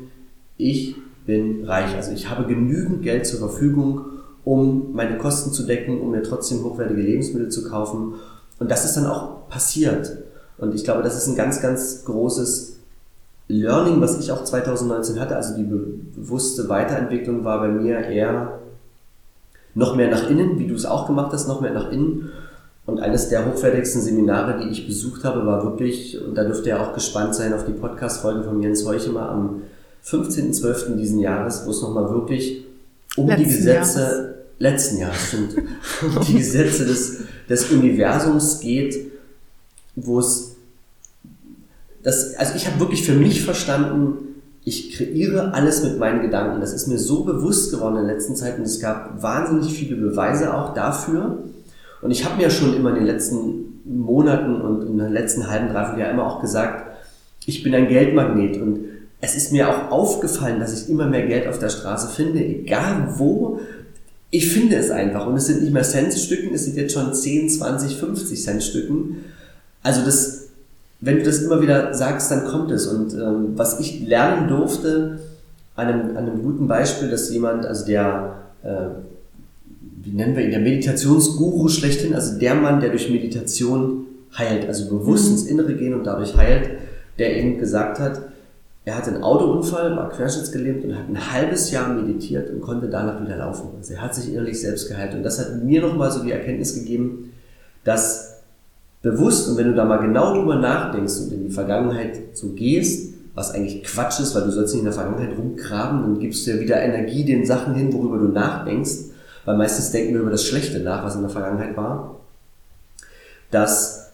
ich 0.58 0.96
bin 1.26 1.64
reich. 1.64 1.96
Also 1.96 2.12
ich 2.12 2.30
habe 2.30 2.46
genügend 2.46 3.02
Geld 3.02 3.26
zur 3.26 3.40
Verfügung, 3.40 4.02
um 4.44 4.94
meine 4.94 5.18
Kosten 5.18 5.52
zu 5.52 5.66
decken, 5.66 6.02
um 6.02 6.12
mir 6.12 6.22
trotzdem 6.22 6.64
hochwertige 6.64 7.02
Lebensmittel 7.02 7.50
zu 7.50 7.70
kaufen. 7.70 8.16
Und 8.60 8.70
das 8.70 8.84
ist 8.84 8.98
dann 8.98 9.06
auch 9.06 9.48
passiert. 9.48 10.18
Und 10.60 10.76
ich 10.76 10.84
glaube, 10.84 11.04
das 11.04 11.18
ist 11.18 11.28
ein 11.28 11.36
ganz, 11.36 11.62
ganz 11.62 12.04
großes 12.06 12.78
Learning, 13.48 14.00
was 14.02 14.20
ich 14.20 14.32
auch 14.32 14.44
2019 14.44 15.20
hatte. 15.20 15.36
Also 15.36 15.56
die 15.56 15.64
bewusste 15.64 16.70
Weiterentwicklung 16.70 17.44
war 17.44 17.60
bei 17.60 17.70
mir 17.70 18.00
eher 18.00 18.60
noch 19.74 19.96
mehr 19.96 20.10
nach 20.10 20.30
innen, 20.30 20.60
wie 20.60 20.68
du 20.68 20.76
es 20.76 20.86
auch 20.86 21.08
gemacht 21.08 21.32
hast, 21.34 21.48
noch 21.48 21.62
mehr 21.62 21.74
nach 21.74 21.92
innen. 21.92 22.32
Und 22.86 23.00
eines 23.00 23.30
der 23.30 23.46
hochwertigsten 23.46 24.02
Seminare, 24.02 24.60
die 24.60 24.70
ich 24.70 24.88
besucht 24.88 25.24
habe, 25.24 25.46
war 25.46 25.64
wirklich, 25.64 26.20
und 26.22 26.36
da 26.36 26.44
dürft 26.44 26.66
ihr 26.66 26.82
auch 26.82 26.94
gespannt 26.94 27.36
sein 27.36 27.54
auf 27.54 27.66
die 27.66 27.72
Podcast-Folge 27.72 28.44
von 28.44 28.62
Jens 28.62 28.86
Heuchemer 28.86 29.30
am 29.30 29.62
15.12. 30.04 30.96
diesen 30.96 31.20
Jahres, 31.20 31.66
wo 31.66 31.72
es 31.72 31.82
nochmal 31.82 32.10
wirklich 32.10 32.66
um 33.16 33.28
letzten 33.28 33.44
die 33.44 33.50
Gesetze, 33.50 34.00
Jahres. 34.00 34.26
letzten 34.60 34.98
Jahres, 34.98 35.28
stimmt, 35.28 35.56
um 36.16 36.26
die 36.26 36.34
Gesetze 36.36 36.86
des, 36.86 37.20
des 37.48 37.72
Universums 37.72 38.60
geht, 38.60 39.12
wo 39.96 40.20
es 40.20 40.49
das, 42.10 42.36
also 42.36 42.56
ich 42.56 42.66
habe 42.66 42.80
wirklich 42.80 43.04
für 43.04 43.14
mich 43.14 43.44
verstanden, 43.44 44.42
ich 44.66 44.94
kreiere 44.94 45.54
alles 45.54 45.84
mit 45.84 46.00
meinen 46.00 46.22
Gedanken. 46.22 46.60
Das 46.60 46.74
ist 46.74 46.88
mir 46.88 46.98
so 46.98 47.24
bewusst 47.24 47.72
geworden 47.72 47.98
in 47.98 48.08
der 48.08 48.16
letzten 48.16 48.36
Zeit 48.36 48.58
und 48.58 48.64
es 48.64 48.80
gab 48.80 49.22
wahnsinnig 49.22 49.72
viele 49.72 49.96
Beweise 49.96 50.54
auch 50.54 50.74
dafür. 50.74 51.44
Und 52.02 52.12
ich 52.12 52.26
habe 52.26 52.38
mir 52.38 52.50
schon 52.50 52.76
immer 52.76 52.90
in 52.90 52.96
den 52.96 53.06
letzten 53.06 53.82
Monaten 53.86 54.60
und 54.60 54.88
in 54.88 54.98
der 54.98 55.10
letzten 55.10 55.50
halben, 55.50 55.70
dreiviertel 55.70 56.00
Jahr 56.00 56.12
immer 56.12 56.26
auch 56.26 56.42
gesagt, 56.42 56.98
ich 57.46 57.62
bin 57.62 57.76
ein 57.76 57.88
Geldmagnet 57.88 58.60
und 58.60 58.86
es 59.22 59.36
ist 59.36 59.52
mir 59.52 59.70
auch 59.70 59.92
aufgefallen, 59.92 60.60
dass 60.60 60.82
ich 60.82 60.90
immer 60.90 61.06
mehr 61.06 61.28
Geld 61.28 61.48
auf 61.48 61.60
der 61.60 61.70
Straße 61.70 62.10
finde, 62.10 62.44
egal 62.44 63.14
wo. 63.18 63.60
Ich 64.32 64.52
finde 64.52 64.78
es 64.78 64.90
einfach 64.90 65.28
und 65.28 65.36
es 65.36 65.46
sind 65.46 65.62
nicht 65.62 65.74
mehr 65.74 65.84
Centstücken, 65.84 66.54
es 66.54 66.66
sind 66.66 66.76
jetzt 66.76 66.94
schon 66.94 67.14
10, 67.14 67.50
20, 67.50 67.98
50 67.98 68.42
Centstücken. 68.42 69.18
Also 69.84 70.06
das, 70.06 70.49
wenn 71.02 71.18
du 71.18 71.24
das 71.24 71.40
immer 71.40 71.62
wieder 71.62 71.94
sagst, 71.94 72.30
dann 72.32 72.46
kommt 72.46 72.72
es. 72.72 72.88
Und 72.88 73.14
ähm, 73.14 73.54
was 73.56 73.80
ich 73.80 74.06
lernen 74.06 74.48
durfte, 74.48 75.20
an 75.76 75.88
einem, 75.88 76.18
an 76.18 76.30
einem 76.30 76.44
guten 76.44 76.68
Beispiel, 76.68 77.10
dass 77.10 77.32
jemand, 77.32 77.66
also 77.66 77.86
der, 77.86 78.36
äh, 78.64 78.90
wie 80.04 80.12
nennen 80.12 80.36
wir 80.36 80.44
ihn, 80.44 80.52
der 80.52 80.60
Meditationsguru 80.60 81.70
schlechthin, 81.70 82.14
also 82.14 82.38
der 82.38 82.56
Mann, 82.56 82.82
der 82.82 82.90
durch 82.90 83.10
Meditation 83.10 84.08
heilt, 84.38 84.68
also 84.68 84.90
bewusst 84.90 85.28
mhm. 85.28 85.32
ins 85.32 85.46
Innere 85.46 85.76
gehen 85.76 85.94
und 85.94 86.06
dadurch 86.06 86.36
heilt, 86.36 86.70
der 87.18 87.38
eben 87.38 87.58
gesagt 87.58 88.00
hat, 88.00 88.22
er 88.86 88.98
hatte 88.98 89.14
einen 89.14 89.24
Autounfall, 89.24 89.96
war 89.96 90.10
querschnittsgelähmt 90.10 90.84
und 90.84 90.98
hat 90.98 91.08
ein 91.08 91.32
halbes 91.32 91.70
Jahr 91.72 91.94
meditiert 91.94 92.50
und 92.50 92.62
konnte 92.62 92.90
danach 92.90 93.22
wieder 93.22 93.38
laufen. 93.38 93.70
Also 93.78 93.94
er 93.94 94.02
hat 94.02 94.16
sich 94.16 94.30
innerlich 94.32 94.60
selbst 94.60 94.88
geheilt. 94.88 95.14
Und 95.14 95.24
das 95.24 95.38
hat 95.38 95.64
mir 95.64 95.82
nochmal 95.82 96.12
so 96.12 96.24
die 96.24 96.32
Erkenntnis 96.32 96.74
gegeben, 96.74 97.32
dass 97.84 98.29
bewusst, 99.02 99.50
und 99.50 99.58
wenn 99.58 99.68
du 99.68 99.76
da 99.76 99.86
mal 99.86 99.98
genau 99.98 100.36
drüber 100.36 100.56
nachdenkst 100.56 101.18
und 101.22 101.32
in 101.32 101.48
die 101.48 101.54
Vergangenheit 101.54 102.20
so 102.34 102.50
gehst, 102.50 103.14
was 103.34 103.52
eigentlich 103.52 103.84
Quatsch 103.84 104.20
ist, 104.20 104.36
weil 104.36 104.44
du 104.44 104.52
sollst 104.52 104.74
nicht 104.74 104.82
in 104.82 104.86
der 104.86 104.94
Vergangenheit 104.94 105.38
rumgraben, 105.38 106.02
dann 106.02 106.20
gibst 106.20 106.46
du 106.46 106.52
ja 106.52 106.60
wieder 106.60 106.82
Energie 106.82 107.24
den 107.24 107.46
Sachen 107.46 107.74
hin, 107.76 107.94
worüber 107.94 108.18
du 108.18 108.28
nachdenkst, 108.28 108.92
weil 109.46 109.58
meistens 109.58 109.92
denken 109.92 110.14
wir 110.14 110.22
über 110.22 110.32
das 110.32 110.44
Schlechte 110.44 110.80
nach, 110.80 111.04
was 111.04 111.16
in 111.16 111.22
der 111.22 111.30
Vergangenheit 111.30 111.78
war, 111.78 112.20
dass 113.52 114.12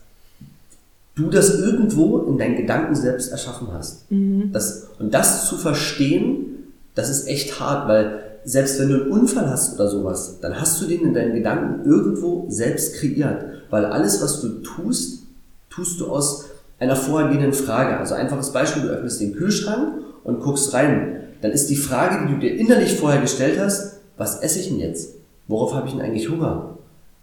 du 1.15 1.29
das 1.29 1.59
irgendwo 1.59 2.19
in 2.19 2.37
deinen 2.37 2.55
Gedanken 2.55 2.93
selbst 2.93 3.31
erschaffen 3.31 3.69
hast. 3.73 4.11
Mhm. 4.11 4.51
Das, 4.51 4.89
und 4.99 5.13
das 5.13 5.47
zu 5.47 5.57
verstehen, 5.57 6.73
das 6.93 7.09
ist 7.09 7.27
echt 7.27 7.59
hart, 7.59 7.87
weil 7.87 8.24
selbst 8.45 8.79
wenn 8.79 8.89
du 8.89 9.01
einen 9.01 9.11
Unfall 9.11 9.49
hast 9.49 9.73
oder 9.73 9.89
sowas, 9.89 10.39
dann 10.39 10.59
hast 10.59 10.79
du 10.81 10.85
den 10.85 11.01
in 11.01 11.13
deinen 11.13 11.33
Gedanken 11.33 11.89
irgendwo 11.89 12.45
selbst 12.47 12.95
kreiert. 12.95 13.43
Weil 13.71 13.85
alles, 13.85 14.21
was 14.21 14.39
du 14.39 14.61
tust, 14.61 15.23
tust 15.69 15.99
du 15.99 16.07
aus 16.07 16.45
einer 16.79 16.95
vorhergehenden 16.95 17.53
Frage. 17.53 17.97
Also 17.97 18.13
einfaches 18.13 18.53
Beispiel, 18.53 18.83
du 18.83 18.89
öffnest 18.89 19.19
den 19.19 19.33
Kühlschrank 19.33 19.95
und 20.23 20.41
guckst 20.41 20.73
rein. 20.73 21.23
Dann 21.41 21.51
ist 21.51 21.69
die 21.71 21.75
Frage, 21.75 22.25
die 22.27 22.33
du 22.33 22.39
dir 22.39 22.55
innerlich 22.55 22.95
vorher 22.95 23.19
gestellt 23.19 23.59
hast, 23.59 23.99
was 24.15 24.41
esse 24.41 24.59
ich 24.59 24.69
denn 24.69 24.79
jetzt? 24.79 25.15
Worauf 25.47 25.73
habe 25.73 25.87
ich 25.87 25.93
denn 25.93 26.01
eigentlich 26.01 26.29
Hunger? 26.29 26.77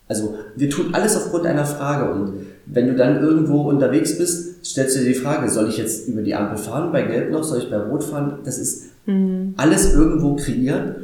Also 0.09 0.35
wir 0.57 0.71
tun 0.71 0.93
alles 0.93 1.17
aufgrund 1.17 1.47
einer 1.47 1.65
Frage 1.65 2.13
und 2.13 2.47
wenn 2.67 2.89
du 2.89 2.97
dann 2.97 3.23
irgendwo 3.23 3.63
unterwegs 3.63 4.19
bist, 4.19 4.65
stellst 4.65 4.97
du 4.97 5.01
dir 5.01 5.09
die 5.09 5.15
Frage, 5.15 5.49
soll 5.49 5.69
ich 5.69 5.79
jetzt 5.79 6.09
über 6.09 6.23
die 6.23 6.35
Ampel 6.35 6.59
fahren, 6.59 6.93
bei 6.93 7.03
Gelb 7.03 7.31
noch, 7.31 7.45
soll 7.45 7.59
ich 7.59 7.71
bei 7.71 7.79
Rot 7.79 8.05
fahren? 8.05 8.41
Das 8.45 8.59
ist 8.59 8.91
mhm. 9.07 9.55
alles 9.57 9.95
irgendwo 9.95 10.37
kreiert 10.37 10.97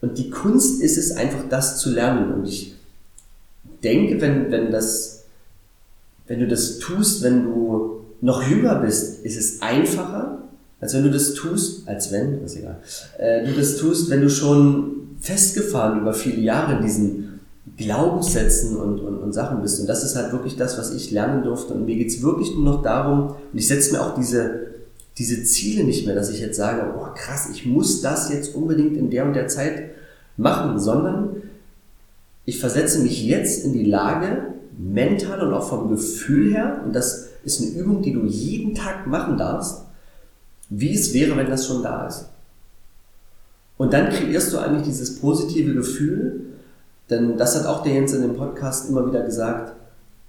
und 0.00 0.18
die 0.18 0.30
Kunst 0.30 0.80
ist 0.82 0.96
es 0.96 1.12
einfach, 1.12 1.44
das 1.48 1.78
zu 1.78 1.90
lernen 1.90 2.32
und 2.32 2.46
ich 2.46 2.74
denke, 3.82 4.20
wenn, 4.20 4.50
wenn 4.50 4.70
das, 4.70 5.24
wenn 6.26 6.40
du 6.40 6.46
das 6.46 6.78
tust, 6.78 7.22
wenn 7.22 7.44
du 7.44 8.00
noch 8.20 8.42
jünger 8.48 8.76
bist, 8.76 9.24
ist 9.24 9.36
es 9.38 9.62
einfacher, 9.62 10.42
als 10.80 10.94
wenn 10.94 11.04
du 11.04 11.10
das 11.10 11.34
tust, 11.34 11.88
als 11.88 12.12
wenn, 12.12 12.44
ist 12.44 12.56
egal, 12.56 12.78
äh, 13.18 13.44
du 13.44 13.52
das 13.52 13.76
tust, 13.76 14.10
wenn 14.10 14.20
du 14.20 14.30
schon 14.30 15.16
festgefahren 15.20 16.00
über 16.00 16.14
viele 16.14 16.40
Jahre 16.40 16.76
in 16.76 16.82
diesen 16.82 17.40
Glaubenssätzen 17.76 18.76
und, 18.76 19.00
und, 19.00 19.18
und 19.18 19.32
Sachen 19.32 19.62
bist. 19.62 19.80
Und 19.80 19.88
das 19.88 20.04
ist 20.04 20.16
halt 20.16 20.32
wirklich 20.32 20.56
das, 20.56 20.78
was 20.78 20.92
ich 20.94 21.10
lernen 21.10 21.42
durfte. 21.42 21.74
Und 21.74 21.86
mir 21.86 21.96
geht's 21.96 22.22
wirklich 22.22 22.54
nur 22.54 22.64
noch 22.64 22.82
darum, 22.82 23.34
und 23.52 23.58
ich 23.58 23.68
setze 23.68 23.92
mir 23.92 24.02
auch 24.02 24.14
diese, 24.14 24.66
diese 25.18 25.42
Ziele 25.42 25.84
nicht 25.84 26.06
mehr, 26.06 26.14
dass 26.14 26.30
ich 26.30 26.40
jetzt 26.40 26.56
sage, 26.56 26.94
oh 26.96 27.08
krass, 27.14 27.48
ich 27.52 27.66
muss 27.66 28.00
das 28.00 28.32
jetzt 28.32 28.54
unbedingt 28.54 28.96
in 28.96 29.10
der 29.10 29.26
und 29.26 29.34
der 29.34 29.48
Zeit 29.48 29.90
machen, 30.36 30.78
sondern 30.78 31.42
ich 32.44 32.60
versetze 32.60 33.00
mich 33.00 33.24
jetzt 33.26 33.64
in 33.64 33.72
die 33.72 33.84
Lage, 33.84 34.54
mental 34.78 35.40
und 35.40 35.52
auch 35.52 35.68
vom 35.68 35.90
Gefühl 35.90 36.52
her, 36.52 36.82
und 36.84 36.94
das 36.94 37.30
ist 37.44 37.60
eine 37.60 37.70
Übung, 37.72 38.00
die 38.00 38.12
du 38.12 38.24
jeden 38.24 38.74
Tag 38.74 39.08
machen 39.08 39.36
darfst, 39.36 39.82
wie 40.70 40.94
es 40.94 41.12
wäre, 41.12 41.36
wenn 41.36 41.50
das 41.50 41.66
schon 41.66 41.82
da 41.82 42.06
ist. 42.06 42.26
Und 43.76 43.92
dann 43.92 44.10
kreierst 44.10 44.52
du 44.52 44.58
eigentlich 44.58 44.84
dieses 44.84 45.18
positive 45.18 45.74
Gefühl, 45.74 46.46
denn 47.10 47.36
das 47.36 47.56
hat 47.56 47.66
auch 47.66 47.82
der 47.82 47.94
Jens 47.94 48.12
in 48.12 48.22
dem 48.22 48.36
Podcast 48.36 48.88
immer 48.88 49.06
wieder 49.06 49.22
gesagt, 49.22 49.74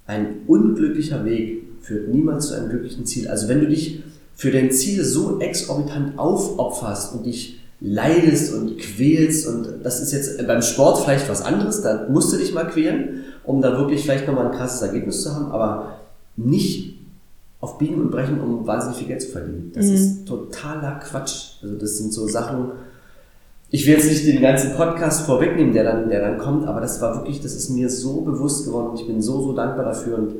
ein 0.06 0.40
unglücklicher 0.46 1.24
Weg 1.24 1.62
führt 1.80 2.08
niemals 2.08 2.48
zu 2.48 2.54
einem 2.54 2.70
glücklichen 2.70 3.06
Ziel. 3.06 3.28
Also 3.28 3.48
wenn 3.48 3.60
du 3.60 3.68
dich 3.68 4.02
für 4.40 4.50
dein 4.50 4.70
Ziel 4.70 5.04
so 5.04 5.38
exorbitant 5.38 6.18
aufopferst 6.18 7.12
und 7.12 7.26
dich 7.26 7.60
leidest 7.78 8.54
und 8.54 8.78
quälst 8.78 9.46
und 9.46 9.84
das 9.84 10.00
ist 10.00 10.12
jetzt 10.12 10.46
beim 10.46 10.62
Sport 10.62 11.04
vielleicht 11.04 11.28
was 11.28 11.42
anderes, 11.42 11.82
da 11.82 12.06
musst 12.08 12.32
du 12.32 12.38
dich 12.38 12.54
mal 12.54 12.66
quälen, 12.66 13.24
um 13.44 13.60
da 13.60 13.76
wirklich 13.76 14.02
vielleicht 14.02 14.26
nochmal 14.26 14.46
ein 14.46 14.56
krasses 14.56 14.80
Ergebnis 14.80 15.22
zu 15.24 15.34
haben, 15.34 15.52
aber 15.52 15.98
nicht 16.36 16.98
auf 17.60 17.76
Biegen 17.76 18.00
und 18.00 18.10
Brechen, 18.10 18.40
um 18.40 18.66
wahnsinnig 18.66 18.96
viel 18.96 19.08
Geld 19.08 19.20
zu 19.20 19.28
verdienen. 19.28 19.72
Das 19.74 19.84
mhm. 19.84 19.94
ist 19.94 20.26
totaler 20.26 21.00
Quatsch. 21.00 21.62
Also 21.62 21.74
das 21.74 21.98
sind 21.98 22.14
so 22.14 22.26
Sachen, 22.26 22.72
ich 23.68 23.86
will 23.86 23.92
jetzt 23.92 24.08
nicht 24.08 24.26
den 24.26 24.40
ganzen 24.40 24.74
Podcast 24.74 25.26
vorwegnehmen, 25.26 25.74
der 25.74 25.84
dann, 25.84 26.08
der 26.08 26.22
dann 26.22 26.38
kommt, 26.38 26.66
aber 26.66 26.80
das 26.80 26.98
war 27.02 27.14
wirklich, 27.14 27.42
das 27.42 27.54
ist 27.54 27.68
mir 27.68 27.90
so 27.90 28.22
bewusst 28.22 28.64
geworden. 28.64 28.96
Ich 28.96 29.06
bin 29.06 29.20
so, 29.20 29.42
so 29.42 29.52
dankbar 29.52 29.84
dafür 29.84 30.16
und 30.16 30.32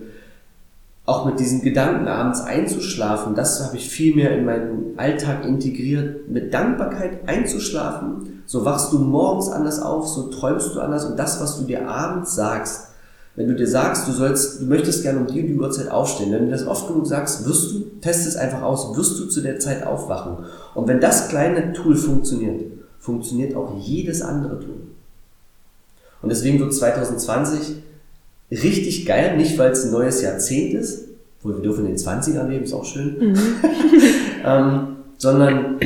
auch 1.07 1.25
mit 1.25 1.41
diesen 1.41 1.63
Gedanken 1.63 2.09
abends 2.09 2.41
einzuschlafen, 2.41 3.35
das 3.35 3.65
habe 3.65 3.77
ich 3.77 3.89
viel 3.89 4.15
mehr 4.15 4.37
in 4.37 4.45
meinen 4.45 4.95
Alltag 4.97 5.45
integriert. 5.45 6.29
Mit 6.29 6.55
Dankbarkeit 6.55 7.29
einzuschlafen, 7.29 8.43
so 8.47 8.65
wachst 8.65 8.93
du 8.93 8.99
morgens 8.99 9.49
anders 9.49 9.81
auf, 9.81 10.07
so 10.07 10.29
träumst 10.29 10.75
du 10.75 10.81
anders 10.81 11.05
und 11.05 11.19
das, 11.19 11.41
was 11.41 11.59
du 11.59 11.65
dir 11.65 11.89
abends 11.89 12.35
sagst, 12.35 12.89
wenn 13.37 13.49
du 13.49 13.55
dir 13.55 13.67
sagst, 13.67 14.09
du 14.09 14.13
sollst, 14.13 14.61
du 14.61 14.67
möchtest 14.67 15.03
gerne 15.03 15.21
um 15.21 15.27
die 15.27 15.47
die 15.47 15.57
Uhrzeit 15.57 15.91
aufstehen, 15.91 16.33
wenn 16.33 16.47
du 16.47 16.51
das 16.51 16.67
oft 16.67 16.89
genug 16.89 17.07
sagst, 17.07 17.47
wirst 17.47 17.73
du, 17.73 17.81
test 18.01 18.27
es 18.27 18.37
einfach 18.37 18.63
aus, 18.63 18.97
wirst 18.97 19.19
du 19.19 19.27
zu 19.27 19.41
der 19.41 19.59
Zeit 19.59 19.87
aufwachen. 19.87 20.45
Und 20.75 20.89
wenn 20.89 21.01
das 21.01 21.29
kleine 21.29 21.73
Tool 21.73 21.97
funktioniert, 21.97 22.61
funktioniert 22.99 23.57
auch 23.57 23.79
jedes 23.79 24.21
andere 24.21 24.59
Tool. 24.61 24.83
Und 26.23 26.29
deswegen 26.29 26.59
wird 26.59 26.75
2020 26.75 27.83
richtig 28.51 29.07
geil, 29.07 29.37
nicht 29.37 29.59
weil 29.59 29.73
es 29.73 29.85
ein 29.85 29.93
neues 29.93 30.23
Jahrzehnt 30.23 30.75
ist, 30.75 31.05
wo 31.43 31.51
wir 31.51 31.61
dürfen 31.61 31.87
in 31.87 31.93
den 31.93 31.97
20ern 31.97 32.49
leben, 32.49 32.65
ist 32.65 32.73
auch 32.73 32.85
schön, 32.85 33.17
mhm. 33.19 33.39
ähm, 34.45 34.97
sondern 35.19 35.79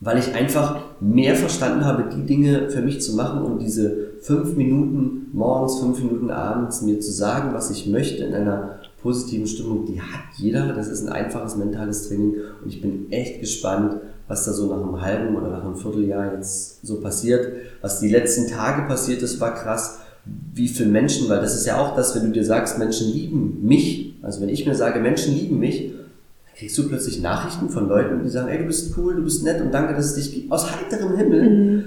weil 0.00 0.18
ich 0.18 0.34
einfach 0.34 0.80
mehr 1.00 1.34
verstanden 1.36 1.84
habe, 1.84 2.10
die 2.14 2.24
Dinge 2.24 2.70
für 2.70 2.80
mich 2.80 3.02
zu 3.02 3.14
machen 3.14 3.42
und 3.42 3.58
diese 3.58 4.12
fünf 4.22 4.56
Minuten 4.56 5.28
morgens, 5.32 5.78
fünf 5.78 5.98
Minuten 5.98 6.30
abends 6.30 6.82
mir 6.82 7.00
zu 7.00 7.12
sagen, 7.12 7.52
was 7.52 7.70
ich 7.70 7.86
möchte 7.86 8.24
in 8.24 8.34
einer 8.34 8.80
positiven 9.02 9.46
Stimmung, 9.46 9.86
die 9.86 10.00
hat 10.00 10.36
jeder. 10.36 10.72
Das 10.72 10.88
ist 10.88 11.06
ein 11.06 11.12
einfaches 11.12 11.56
mentales 11.56 12.08
Training 12.08 12.34
und 12.62 12.68
ich 12.68 12.80
bin 12.80 13.10
echt 13.10 13.40
gespannt, 13.40 13.96
was 14.26 14.44
da 14.44 14.52
so 14.52 14.66
nach 14.68 14.82
einem 14.82 15.00
halben 15.00 15.36
oder 15.36 15.48
nach 15.48 15.64
einem 15.64 15.76
Vierteljahr 15.76 16.34
jetzt 16.34 16.86
so 16.86 17.00
passiert. 17.00 17.48
Was 17.80 18.00
die 18.00 18.08
letzten 18.08 18.48
Tage 18.48 18.86
passiert 18.86 19.22
ist, 19.22 19.40
war 19.40 19.54
krass 19.54 19.98
wie 20.24 20.68
viele 20.68 20.90
Menschen, 20.90 21.28
weil 21.28 21.40
das 21.40 21.54
ist 21.54 21.66
ja 21.66 21.78
auch 21.78 21.96
das, 21.96 22.14
wenn 22.14 22.24
du 22.24 22.30
dir 22.30 22.44
sagst, 22.44 22.78
Menschen 22.78 23.12
lieben 23.12 23.60
mich, 23.62 24.14
also 24.22 24.40
wenn 24.40 24.48
ich 24.48 24.66
mir 24.66 24.74
sage, 24.74 25.00
Menschen 25.00 25.34
lieben 25.34 25.58
mich, 25.58 25.92
dann 25.92 26.54
kriegst 26.56 26.76
du 26.78 26.88
plötzlich 26.88 27.20
Nachrichten 27.20 27.68
von 27.70 27.88
Leuten, 27.88 28.22
die 28.22 28.28
sagen, 28.28 28.48
ey, 28.48 28.58
du 28.58 28.64
bist 28.64 28.96
cool, 28.96 29.16
du 29.16 29.22
bist 29.22 29.44
nett 29.44 29.60
und 29.60 29.72
danke, 29.72 29.94
dass 29.94 30.06
es 30.06 30.14
dich 30.14 30.34
gibt, 30.34 30.52
aus 30.52 30.70
heiterem 30.70 31.16
Himmel. 31.16 31.50
Mhm. 31.50 31.84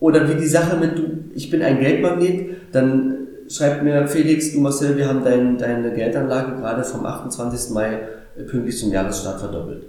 Oder 0.00 0.28
wie 0.28 0.40
die 0.40 0.48
Sache 0.48 0.76
mit, 0.76 0.98
du, 0.98 1.02
ich 1.34 1.50
bin 1.50 1.62
ein 1.62 1.80
Geldmagnet, 1.80 2.56
dann 2.72 3.18
schreibt 3.48 3.82
mir 3.82 4.06
Felix, 4.08 4.52
du 4.52 4.60
Marcel, 4.60 4.96
wir 4.96 5.08
haben 5.08 5.24
dein, 5.24 5.58
deine 5.58 5.92
Geldanlage 5.92 6.56
gerade 6.56 6.84
vom 6.84 7.04
28. 7.04 7.70
Mai 7.70 8.00
pünktlich 8.48 8.78
zum 8.78 8.92
Jahresstart 8.92 9.40
verdoppelt. 9.40 9.84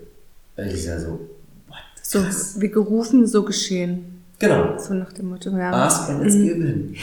Das 0.56 0.72
ist 0.72 0.86
ja 0.86 1.00
so, 1.00 1.20
what? 1.68 1.78
So, 2.02 2.20
wie 2.62 2.70
gerufen, 2.70 3.26
so 3.26 3.44
geschehen. 3.44 4.22
Genau. 4.40 4.78
So 4.78 4.94
nach 4.94 5.14
dem 5.14 5.30
Motto, 5.30 5.50
ja. 5.52 5.72
Ask 5.72 6.10
and 6.10 6.26
it's 6.26 6.36
mhm. 6.36 6.44
given. 6.44 6.96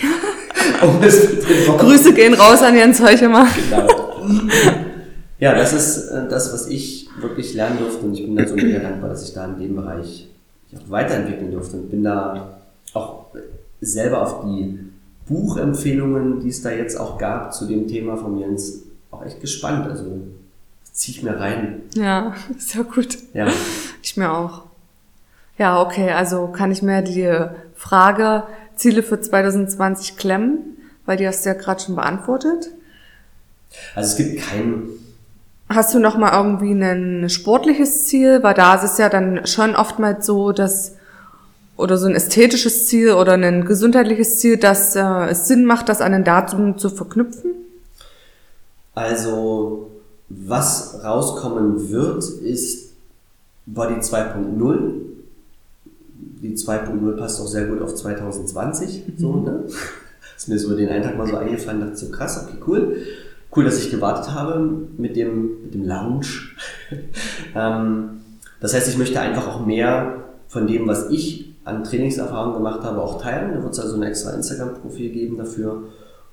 Um 0.82 1.78
Grüße 1.78 2.14
gehen 2.14 2.34
raus 2.34 2.62
an 2.62 2.76
Jens 2.76 3.00
Heuchemer. 3.00 3.46
Genau. 3.70 4.10
Ja, 5.38 5.54
das 5.54 5.72
ist 5.72 6.08
äh, 6.08 6.28
das, 6.28 6.52
was 6.52 6.66
ich 6.66 7.08
wirklich 7.18 7.54
lernen 7.54 7.78
durfte 7.78 8.04
und 8.04 8.14
ich 8.14 8.24
bin 8.24 8.36
da 8.36 8.46
so 8.46 8.54
mega 8.54 8.78
dankbar, 8.78 9.10
dass 9.10 9.26
ich 9.26 9.34
da 9.34 9.46
in 9.46 9.58
dem 9.58 9.76
Bereich 9.76 10.28
auch 10.76 10.90
weiterentwickeln 10.90 11.50
durfte 11.50 11.76
und 11.76 11.90
bin 11.90 12.04
da 12.04 12.58
auch 12.92 13.26
selber 13.80 14.22
auf 14.22 14.44
die 14.44 14.78
Buchempfehlungen, 15.26 16.40
die 16.40 16.48
es 16.48 16.62
da 16.62 16.70
jetzt 16.70 16.98
auch 16.98 17.16
gab 17.16 17.54
zu 17.54 17.66
dem 17.66 17.88
Thema 17.88 18.16
von 18.16 18.38
Jens, 18.38 18.82
auch 19.10 19.24
echt 19.24 19.40
gespannt. 19.40 19.88
Also 19.88 20.04
ziehe 20.92 21.16
ich 21.16 21.22
mir 21.22 21.38
rein. 21.38 21.82
Ja, 21.94 22.34
ist 22.56 22.74
ja 22.74 22.82
gut. 22.82 23.16
Ja. 23.32 23.48
Ich 24.02 24.16
mir 24.16 24.30
auch. 24.30 24.62
Ja, 25.56 25.80
okay, 25.82 26.10
also 26.10 26.48
kann 26.48 26.70
ich 26.70 26.82
mir 26.82 27.02
die 27.02 27.30
Frage 27.74 28.44
Ziele 28.80 29.02
für 29.02 29.20
2020 29.20 30.16
klemmen? 30.16 30.76
Weil 31.06 31.16
die 31.16 31.26
hast 31.26 31.44
du 31.44 31.50
ja 31.50 31.54
gerade 31.54 31.80
schon 31.80 31.96
beantwortet. 31.96 32.70
Also 33.94 34.10
es 34.10 34.16
gibt 34.16 34.40
kein. 34.40 34.88
Hast 35.68 35.94
du 35.94 35.98
noch 36.00 36.18
mal 36.18 36.32
irgendwie 36.32 36.72
ein 36.72 37.28
sportliches 37.28 38.06
Ziel? 38.06 38.42
Weil 38.42 38.54
da 38.54 38.74
ist 38.74 38.92
es 38.92 38.98
ja 38.98 39.08
dann 39.08 39.46
schon 39.46 39.76
oftmals 39.76 40.26
so, 40.26 40.52
dass 40.52 40.96
oder 41.76 41.96
so 41.96 42.06
ein 42.06 42.14
ästhetisches 42.14 42.86
Ziel 42.88 43.12
oder 43.12 43.34
ein 43.34 43.64
gesundheitliches 43.64 44.38
Ziel, 44.38 44.56
dass 44.58 44.96
äh, 44.96 45.30
es 45.30 45.48
Sinn 45.48 45.64
macht, 45.64 45.88
das 45.88 46.00
an 46.00 46.12
ein 46.12 46.24
Datum 46.24 46.76
zu 46.76 46.90
verknüpfen? 46.90 47.52
Also, 48.94 49.90
was 50.28 51.02
rauskommen 51.02 51.90
wird, 51.90 52.22
ist 52.24 52.92
Body 53.66 53.94
2.0 53.94 55.09
die 56.42 56.56
2.0 56.56 57.16
passt 57.16 57.40
auch 57.40 57.46
sehr 57.46 57.66
gut 57.66 57.82
auf 57.82 57.94
2020. 57.94 59.04
Mhm. 59.06 59.12
So, 59.18 59.36
ne? 59.36 59.64
Ist 60.36 60.48
mir 60.48 60.58
so 60.58 60.74
den 60.74 60.88
Eintag 60.88 61.18
mal 61.18 61.26
so 61.26 61.36
eingefallen, 61.36 61.80
dachte 61.80 61.96
so 61.96 62.10
krass, 62.10 62.46
okay, 62.46 62.58
cool. 62.66 62.96
Cool, 63.54 63.64
dass 63.64 63.78
ich 63.78 63.90
gewartet 63.90 64.32
habe 64.32 64.60
mit 64.96 65.16
dem, 65.16 65.62
mit 65.62 65.74
dem 65.74 65.84
Lounge. 65.84 66.26
ähm, 67.54 68.20
Das 68.60 68.74
heißt, 68.74 68.88
ich 68.88 68.98
möchte 68.98 69.20
einfach 69.20 69.48
auch 69.48 69.66
mehr 69.66 70.24
von 70.48 70.66
dem, 70.66 70.86
was 70.86 71.10
ich 71.10 71.54
an 71.64 71.84
Trainingserfahrung 71.84 72.54
gemacht 72.54 72.82
habe, 72.82 73.00
auch 73.02 73.20
teilen. 73.20 73.54
Da 73.54 73.62
wird 73.62 73.72
es 73.72 73.80
also 73.80 73.96
ein 73.96 74.02
extra 74.02 74.30
Instagram-Profil 74.32 75.10
geben 75.10 75.36
dafür. 75.36 75.84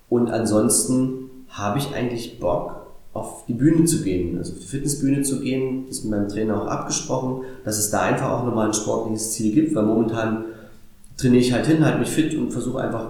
Und 0.09 0.29
ansonsten 0.29 1.29
habe 1.49 1.79
ich 1.79 1.93
eigentlich 1.93 2.39
Bock, 2.39 2.86
auf 3.17 3.45
die 3.47 3.53
Bühne 3.53 3.85
zu 3.85 4.03
gehen, 4.03 4.37
also 4.37 4.53
auf 4.53 4.59
die 4.59 4.67
Fitnessbühne 4.67 5.23
zu 5.23 5.39
gehen. 5.39 5.85
Das 5.87 5.97
ist 5.97 6.03
mit 6.05 6.11
meinem 6.11 6.29
Trainer 6.29 6.61
auch 6.61 6.67
abgesprochen, 6.67 7.43
dass 7.63 7.77
es 7.77 7.89
da 7.89 8.01
einfach 8.01 8.29
auch 8.29 8.45
nochmal 8.45 8.67
ein 8.67 8.73
sportliches 8.73 9.33
Ziel 9.33 9.53
gibt, 9.53 9.75
weil 9.75 9.83
momentan 9.83 10.45
trainiere 11.17 11.41
ich 11.41 11.53
halt 11.53 11.65
hin, 11.65 11.83
halte 11.83 11.99
mich 11.99 12.09
fit 12.09 12.35
und 12.35 12.51
versuche 12.51 12.79
einfach 12.79 13.09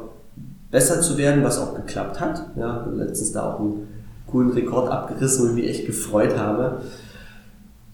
besser 0.72 1.02
zu 1.02 1.18
werden, 1.18 1.44
was 1.44 1.60
auch 1.60 1.76
geklappt 1.76 2.20
hat. 2.20 2.52
Ja, 2.56 2.88
letztens 2.94 3.32
da 3.32 3.54
auch 3.54 3.60
einen 3.60 3.88
coolen 4.28 4.52
Rekord 4.52 4.90
abgerissen, 4.90 5.46
wo 5.46 5.50
ich 5.50 5.56
mich 5.56 5.70
echt 5.70 5.86
gefreut 5.86 6.38
habe. 6.38 6.82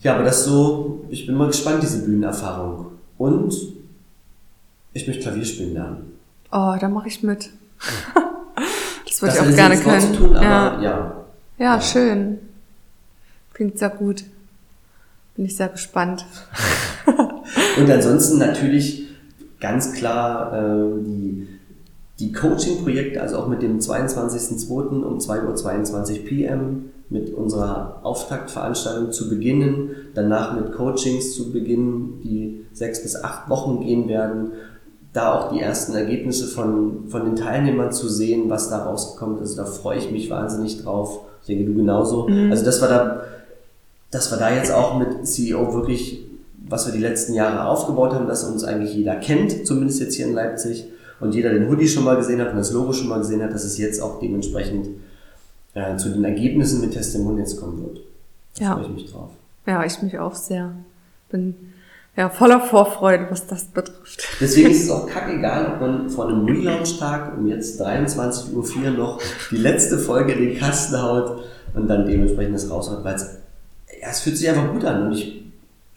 Ja, 0.01 0.15
aber 0.15 0.23
das 0.23 0.45
so, 0.45 1.05
ich 1.09 1.25
bin 1.25 1.35
mal 1.35 1.47
gespannt, 1.47 1.81
diese 1.81 2.03
Bühnenerfahrung. 2.03 2.87
Und 3.17 3.55
ich 4.93 5.07
möchte 5.07 5.23
Klavier 5.23 5.45
spielen 5.45 5.73
lernen. 5.73 6.13
Oh, 6.51 6.75
da 6.79 6.89
mache 6.89 7.07
ich 7.07 7.23
mit. 7.23 7.49
das 9.07 9.21
würde 9.21 9.35
ich 9.35 9.41
auch 9.41 9.55
gerne 9.55 9.77
können. 9.77 10.13
Tun, 10.13 10.33
ja. 10.33 10.81
ja. 10.81 11.22
Ja, 11.57 11.79
schön. 11.79 12.39
Klingt 13.53 13.77
sehr 13.77 13.89
gut. 13.89 14.23
Bin 15.35 15.45
ich 15.45 15.55
sehr 15.55 15.69
gespannt. 15.69 16.25
Und 17.77 17.89
ansonsten 17.89 18.39
natürlich 18.39 19.07
ganz 19.59 19.93
klar 19.93 20.53
äh, 20.53 21.03
die, 21.03 21.47
die 22.19 22.31
Coaching-Projekte, 22.31 23.21
also 23.21 23.37
auch 23.37 23.47
mit 23.47 23.61
dem 23.61 23.79
22.02. 23.79 25.03
um 25.03 25.17
2.22 25.17 26.19
Uhr 26.19 26.25
PM 26.25 26.85
mit 27.09 27.33
unserer 27.33 27.99
Auftaktveranstaltung 28.03 29.11
zu 29.11 29.29
beginnen, 29.29 29.91
danach 30.15 30.55
mit 30.55 30.73
Coachings 30.73 31.35
zu 31.35 31.51
beginnen, 31.51 32.19
die 32.23 32.65
sechs 32.73 33.01
bis 33.03 33.15
acht 33.15 33.49
Wochen 33.49 33.81
gehen 33.81 34.07
werden, 34.07 34.51
da 35.13 35.33
auch 35.33 35.53
die 35.53 35.59
ersten 35.59 35.93
Ergebnisse 35.93 36.47
von, 36.47 37.07
von 37.09 37.25
den 37.25 37.35
Teilnehmern 37.35 37.91
zu 37.91 38.09
sehen, 38.09 38.49
was 38.49 38.69
da 38.69 38.83
rauskommt. 38.83 39.39
Also 39.39 39.55
da 39.55 39.65
freue 39.65 39.99
ich 39.99 40.11
mich 40.11 40.29
wahnsinnig 40.31 40.81
drauf. 40.81 41.21
Ich 41.43 41.47
denke, 41.47 41.65
du 41.65 41.75
genauso. 41.75 42.27
Mhm. 42.27 42.51
Also 42.51 42.63
das 42.63 42.81
war 42.81 42.87
da, 42.87 43.23
das 44.11 44.31
war 44.31 44.39
da 44.39 44.55
jetzt 44.55 44.71
auch 44.71 44.97
mit 44.97 45.27
CEO 45.27 45.73
wirklich, 45.73 46.23
was 46.67 46.85
wir 46.85 46.93
die 46.93 46.99
letzten 46.99 47.33
Jahre 47.33 47.67
aufgebaut 47.67 48.13
haben, 48.13 48.27
dass 48.27 48.43
uns 48.45 48.63
eigentlich 48.63 48.95
jeder 48.95 49.15
kennt, 49.15 49.67
zumindest 49.67 49.99
jetzt 49.99 50.15
hier 50.15 50.25
in 50.25 50.33
Leipzig, 50.33 50.85
und 51.19 51.33
jeder 51.33 51.53
den 51.53 51.69
Hoodie 51.69 51.87
schon 51.87 52.03
mal 52.03 52.15
gesehen 52.15 52.41
hat 52.41 52.51
und 52.51 52.57
das 52.57 52.71
Logo 52.71 52.91
schon 52.91 53.07
mal 53.07 53.19
gesehen 53.19 53.41
hat, 53.41 53.53
dass 53.53 53.63
es 53.63 53.77
jetzt 53.77 54.01
auch 54.01 54.19
dementsprechend 54.19 54.89
äh, 55.73 55.95
zu 55.95 56.09
den 56.09 56.23
Ergebnissen 56.23 56.81
mit 56.81 56.91
Testimonials 56.91 57.55
kommen 57.57 57.81
wird. 57.81 57.99
Da 58.57 58.63
ja. 58.63 58.73
freue 58.73 58.83
ich 58.83 58.89
mich 58.89 59.11
drauf. 59.11 59.29
Ja, 59.65 59.85
ich 59.85 60.01
mich 60.01 60.19
auch 60.19 60.35
sehr. 60.35 60.73
Bin 61.29 61.55
ja 62.15 62.29
voller 62.29 62.59
Vorfreude, 62.59 63.27
was 63.29 63.47
das 63.47 63.65
betrifft. 63.65 64.27
Deswegen 64.39 64.69
ist 64.69 64.83
es 64.83 64.89
auch 64.91 65.07
kackegal, 65.07 65.73
ob 65.73 65.81
man 65.81 66.09
vor 66.09 66.27
einem 66.27 66.45
Relaunch-Tag 66.45 67.37
um 67.37 67.47
jetzt 67.47 67.81
23.04 67.81 68.53
Uhr 68.53 68.91
noch 68.91 69.21
die 69.51 69.57
letzte 69.57 69.97
Folge 69.97 70.33
in 70.33 70.49
den 70.49 70.57
Kasten 70.57 71.01
haut 71.01 71.43
und 71.73 71.87
dann 71.87 72.05
dementsprechend 72.05 72.55
das 72.55 72.69
raushaut, 72.69 73.03
weil 73.03 73.15
es, 73.15 73.37
ja, 74.01 74.09
es 74.09 74.19
fühlt 74.19 74.37
sich 74.37 74.47
einfach 74.49 74.71
gut 74.71 74.85
an 74.85 75.07
und 75.07 75.13
ich, 75.13 75.43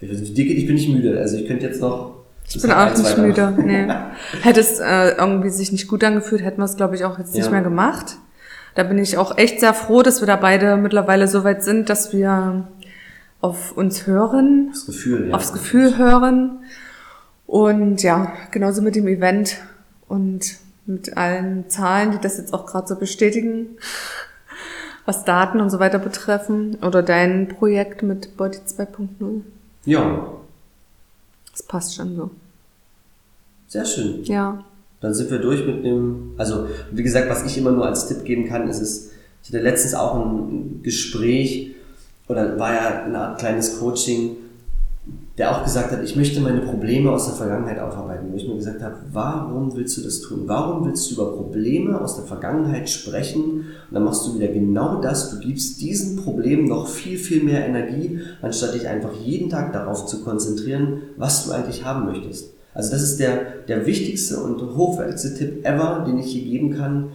ich, 0.00 0.34
dicke, 0.34 0.52
ich 0.52 0.66
bin 0.66 0.76
nicht 0.76 0.88
müde. 0.88 1.18
Also 1.18 1.36
ich 1.36 1.46
könnte 1.46 1.66
jetzt 1.66 1.80
noch 1.80 2.16
ich 2.48 2.62
bin 2.62 2.70
auch 2.70 2.96
nicht 2.96 3.18
müde. 3.18 3.54
Nee. 3.56 3.88
Hätte 4.42 4.60
es 4.60 4.78
äh, 4.78 5.16
irgendwie 5.18 5.50
sich 5.50 5.72
nicht 5.72 5.88
gut 5.88 6.04
angefühlt, 6.04 6.42
hätten 6.42 6.58
wir 6.58 6.64
es, 6.64 6.76
glaube 6.76 6.94
ich, 6.94 7.04
auch 7.04 7.18
jetzt 7.18 7.34
nicht 7.34 7.50
mehr 7.50 7.62
gemacht. 7.62 8.18
Da 8.76 8.82
bin 8.82 8.98
ich 8.98 9.18
auch 9.18 9.36
echt 9.36 9.60
sehr 9.60 9.74
froh, 9.74 10.02
dass 10.02 10.20
wir 10.20 10.26
da 10.26 10.36
beide 10.36 10.76
mittlerweile 10.76 11.28
so 11.28 11.44
weit 11.44 11.64
sind, 11.64 11.88
dass 11.88 12.12
wir 12.12 12.68
auf 13.46 13.76
uns 13.76 14.06
hören. 14.06 14.70
Das 14.72 14.86
Gefühl, 14.86 15.28
ja. 15.28 15.34
Aufs 15.34 15.52
Gefühl 15.52 15.96
hören. 15.96 16.64
Und 17.46 18.02
ja, 18.02 18.32
genauso 18.50 18.82
mit 18.82 18.96
dem 18.96 19.06
Event 19.06 19.58
und 20.08 20.56
mit 20.86 21.16
allen 21.16 21.68
Zahlen, 21.68 22.10
die 22.10 22.18
das 22.18 22.38
jetzt 22.38 22.52
auch 22.52 22.66
gerade 22.66 22.88
so 22.88 22.96
bestätigen, 22.96 23.78
was 25.04 25.24
Daten 25.24 25.60
und 25.60 25.70
so 25.70 25.78
weiter 25.78 26.00
betreffen. 26.00 26.76
Oder 26.82 27.04
dein 27.04 27.48
Projekt 27.48 28.02
mit 28.02 28.36
Body 28.36 28.58
2.0. 28.58 29.42
Ja. 29.84 30.28
Das 31.52 31.62
passt 31.62 31.94
schon 31.94 32.16
so. 32.16 32.30
Sehr 33.68 33.84
schön. 33.84 34.24
Ja. 34.24 34.64
Dann 35.00 35.14
sind 35.14 35.30
wir 35.30 35.38
durch 35.38 35.64
mit 35.64 35.84
dem, 35.84 36.34
also 36.36 36.68
wie 36.90 37.02
gesagt, 37.02 37.30
was 37.30 37.44
ich 37.46 37.56
immer 37.58 37.70
nur 37.70 37.86
als 37.86 38.08
Tipp 38.08 38.24
geben 38.24 38.48
kann, 38.48 38.68
ist 38.68 38.80
es, 38.80 39.10
ich 39.42 39.50
hatte 39.50 39.62
letztens 39.62 39.94
auch 39.94 40.16
ein 40.16 40.80
Gespräch 40.82 41.76
oder 42.28 42.58
war 42.58 42.74
ja 42.74 43.04
eine 43.04 43.18
Art 43.18 43.38
kleines 43.38 43.78
Coaching, 43.78 44.36
der 45.38 45.54
auch 45.54 45.64
gesagt 45.64 45.92
hat, 45.92 46.02
ich 46.02 46.16
möchte 46.16 46.40
meine 46.40 46.62
Probleme 46.62 47.10
aus 47.10 47.26
der 47.26 47.34
Vergangenheit 47.34 47.78
aufarbeiten. 47.78 48.32
Wo 48.32 48.36
ich 48.36 48.48
mir 48.48 48.56
gesagt 48.56 48.82
habe, 48.82 48.96
warum 49.12 49.76
willst 49.76 49.96
du 49.98 50.02
das 50.02 50.20
tun? 50.22 50.44
Warum 50.46 50.86
willst 50.86 51.10
du 51.10 51.14
über 51.14 51.36
Probleme 51.36 52.00
aus 52.00 52.16
der 52.16 52.24
Vergangenheit 52.24 52.88
sprechen? 52.88 53.42
Und 53.44 53.92
dann 53.92 54.04
machst 54.04 54.26
du 54.26 54.34
wieder 54.34 54.48
genau 54.48 55.00
das. 55.00 55.30
Du 55.30 55.38
gibst 55.38 55.80
diesen 55.82 56.16
Problemen 56.16 56.64
noch 56.64 56.88
viel, 56.88 57.18
viel 57.18 57.44
mehr 57.44 57.66
Energie, 57.66 58.20
anstatt 58.40 58.74
dich 58.74 58.88
einfach 58.88 59.12
jeden 59.22 59.50
Tag 59.50 59.74
darauf 59.74 60.06
zu 60.06 60.24
konzentrieren, 60.24 61.02
was 61.18 61.44
du 61.44 61.52
eigentlich 61.52 61.84
haben 61.84 62.06
möchtest. 62.06 62.54
Also 62.72 62.90
das 62.90 63.02
ist 63.02 63.20
der, 63.20 63.62
der 63.68 63.86
wichtigste 63.86 64.42
und 64.42 64.60
hochwertigste 64.60 65.34
Tipp 65.34 65.66
ever, 65.66 66.04
den 66.06 66.18
ich 66.18 66.26
hier 66.26 66.44
geben 66.44 66.76
kann, 66.76 67.10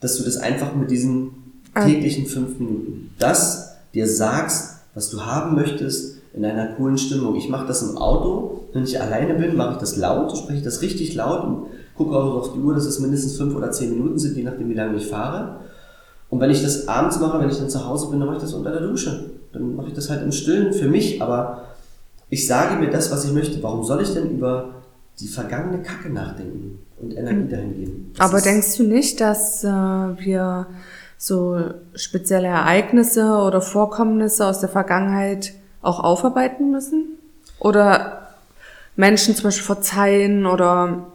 dass 0.00 0.16
du 0.16 0.24
das 0.24 0.36
einfach 0.36 0.74
mit 0.74 0.90
diesen 0.90 1.30
ähm. 1.74 1.86
täglichen 1.86 2.26
fünf 2.26 2.58
Minuten, 2.58 3.10
das 3.18 3.69
dir 3.94 4.06
sagst, 4.06 4.80
was 4.94 5.10
du 5.10 5.24
haben 5.24 5.54
möchtest, 5.54 6.18
in 6.32 6.44
einer 6.44 6.74
coolen 6.74 6.96
Stimmung. 6.96 7.34
Ich 7.36 7.48
mache 7.48 7.66
das 7.66 7.82
im 7.82 7.98
Auto, 7.98 8.68
wenn 8.72 8.84
ich 8.84 9.00
alleine 9.00 9.34
bin, 9.34 9.56
mache 9.56 9.72
ich 9.72 9.78
das 9.78 9.96
laut, 9.96 10.36
spreche 10.36 10.58
ich 10.58 10.64
das 10.64 10.80
richtig 10.80 11.14
laut 11.14 11.44
und 11.44 11.66
gucke 11.96 12.16
auch 12.16 12.34
auf 12.36 12.52
die 12.52 12.60
Uhr, 12.60 12.74
dass 12.74 12.86
es 12.86 13.00
mindestens 13.00 13.36
fünf 13.36 13.54
oder 13.54 13.72
zehn 13.72 13.90
Minuten 13.90 14.18
sind, 14.18 14.36
je 14.36 14.44
nachdem, 14.44 14.68
wie 14.68 14.74
lange 14.74 14.96
ich 14.96 15.06
fahre. 15.06 15.60
Und 16.28 16.38
wenn 16.40 16.50
ich 16.50 16.62
das 16.62 16.86
abends 16.86 17.18
mache, 17.18 17.40
wenn 17.40 17.50
ich 17.50 17.58
dann 17.58 17.68
zu 17.68 17.84
Hause 17.84 18.08
bin, 18.10 18.20
dann 18.20 18.28
mache 18.28 18.36
ich 18.36 18.42
das 18.42 18.54
unter 18.54 18.70
der 18.70 18.82
Dusche. 18.82 19.30
Dann 19.52 19.74
mache 19.74 19.88
ich 19.88 19.94
das 19.94 20.08
halt 20.08 20.22
im 20.22 20.30
Stillen 20.30 20.72
für 20.72 20.86
mich, 20.86 21.20
aber 21.20 21.64
ich 22.28 22.46
sage 22.46 22.78
mir 22.80 22.90
das, 22.90 23.10
was 23.10 23.24
ich 23.24 23.32
möchte. 23.32 23.60
Warum 23.62 23.84
soll 23.84 24.00
ich 24.02 24.14
denn 24.14 24.30
über 24.30 24.74
die 25.18 25.26
vergangene 25.26 25.82
Kacke 25.82 26.08
nachdenken 26.08 26.78
und 27.00 27.16
Energie 27.16 27.48
dahin 27.48 27.74
geben? 27.74 28.12
Das 28.16 28.30
Aber 28.30 28.40
denkst 28.40 28.76
du 28.76 28.84
nicht, 28.84 29.20
dass 29.20 29.64
äh, 29.64 29.68
wir 29.68 30.68
so 31.22 31.60
spezielle 31.94 32.48
Ereignisse 32.48 33.26
oder 33.34 33.60
Vorkommnisse 33.60 34.46
aus 34.46 34.60
der 34.60 34.70
Vergangenheit 34.70 35.52
auch 35.82 36.00
aufarbeiten 36.00 36.70
müssen? 36.70 37.18
Oder 37.58 38.28
Menschen 38.96 39.36
zum 39.36 39.44
Beispiel 39.44 39.66
verzeihen 39.66 40.46
oder 40.46 41.06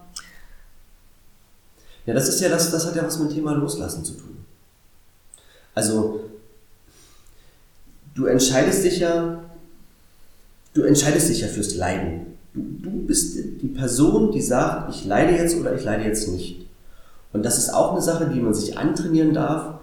ja, 2.06 2.14
das 2.14 2.30
ist 2.30 2.40
ja 2.40 2.50
das, 2.50 2.70
das 2.70 2.86
hat 2.86 2.96
ja 2.96 3.04
was 3.04 3.18
mit 3.18 3.32
dem 3.32 3.36
Thema 3.38 3.54
Loslassen 3.54 4.06
zu 4.06 4.14
tun. 4.14 4.46
Also, 5.74 6.20
du 8.14 8.28
entscheidest 8.28 8.84
dich 8.84 9.00
ja 9.00 9.40
du 10.76 10.84
entscheidest 10.84 11.30
dich 11.30 11.42
ja 11.42 11.48
fürs 11.48 11.76
Leiden. 11.76 12.38
Du, 12.54 12.62
du 12.62 12.92
bist 13.08 13.36
die 13.36 13.68
Person, 13.68 14.32
die 14.32 14.42
sagt, 14.42 14.94
ich 14.94 15.06
leide 15.06 15.36
jetzt 15.36 15.58
oder 15.58 15.74
ich 15.74 15.84
leide 15.84 16.04
jetzt 16.04 16.28
nicht. 16.28 16.68
Und 17.34 17.44
das 17.44 17.58
ist 17.58 17.74
auch 17.74 17.92
eine 17.92 18.02
Sache, 18.02 18.30
die 18.30 18.40
man 18.40 18.54
sich 18.54 18.78
antrainieren 18.78 19.34
darf, 19.34 19.75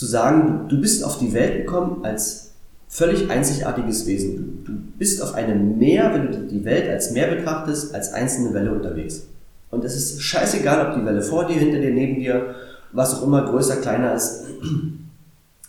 zu 0.00 0.06
sagen, 0.06 0.64
du, 0.70 0.80
bist 0.80 1.04
auf 1.04 1.18
die 1.18 1.34
Welt 1.34 1.58
gekommen 1.58 2.06
als 2.06 2.52
völlig 2.88 3.30
einzigartiges 3.30 4.06
Wesen. 4.06 4.64
Du, 4.64 4.72
bist 4.96 5.20
auf 5.22 5.34
einem 5.34 5.76
Meer, 5.76 6.14
wenn 6.14 6.32
du 6.32 6.38
die 6.46 6.64
Welt 6.64 6.88
als 6.88 7.10
Meer 7.10 7.26
betrachtest, 7.26 7.94
als 7.94 8.14
einzelne 8.14 8.54
Welle 8.54 8.72
unterwegs. 8.72 9.26
Und 9.70 9.84
es 9.84 9.96
ist 9.96 10.22
scheißegal, 10.22 10.88
ob 10.88 10.94
die 10.98 11.04
Welle 11.04 11.20
vor 11.20 11.44
dir, 11.44 11.56
hinter 11.56 11.80
dir, 11.80 11.90
neben 11.90 12.18
dir, 12.18 12.54
was 12.92 13.14
auch 13.14 13.26
immer 13.26 13.44
größer, 13.44 13.76
kleiner 13.76 14.14
ist. 14.14 14.44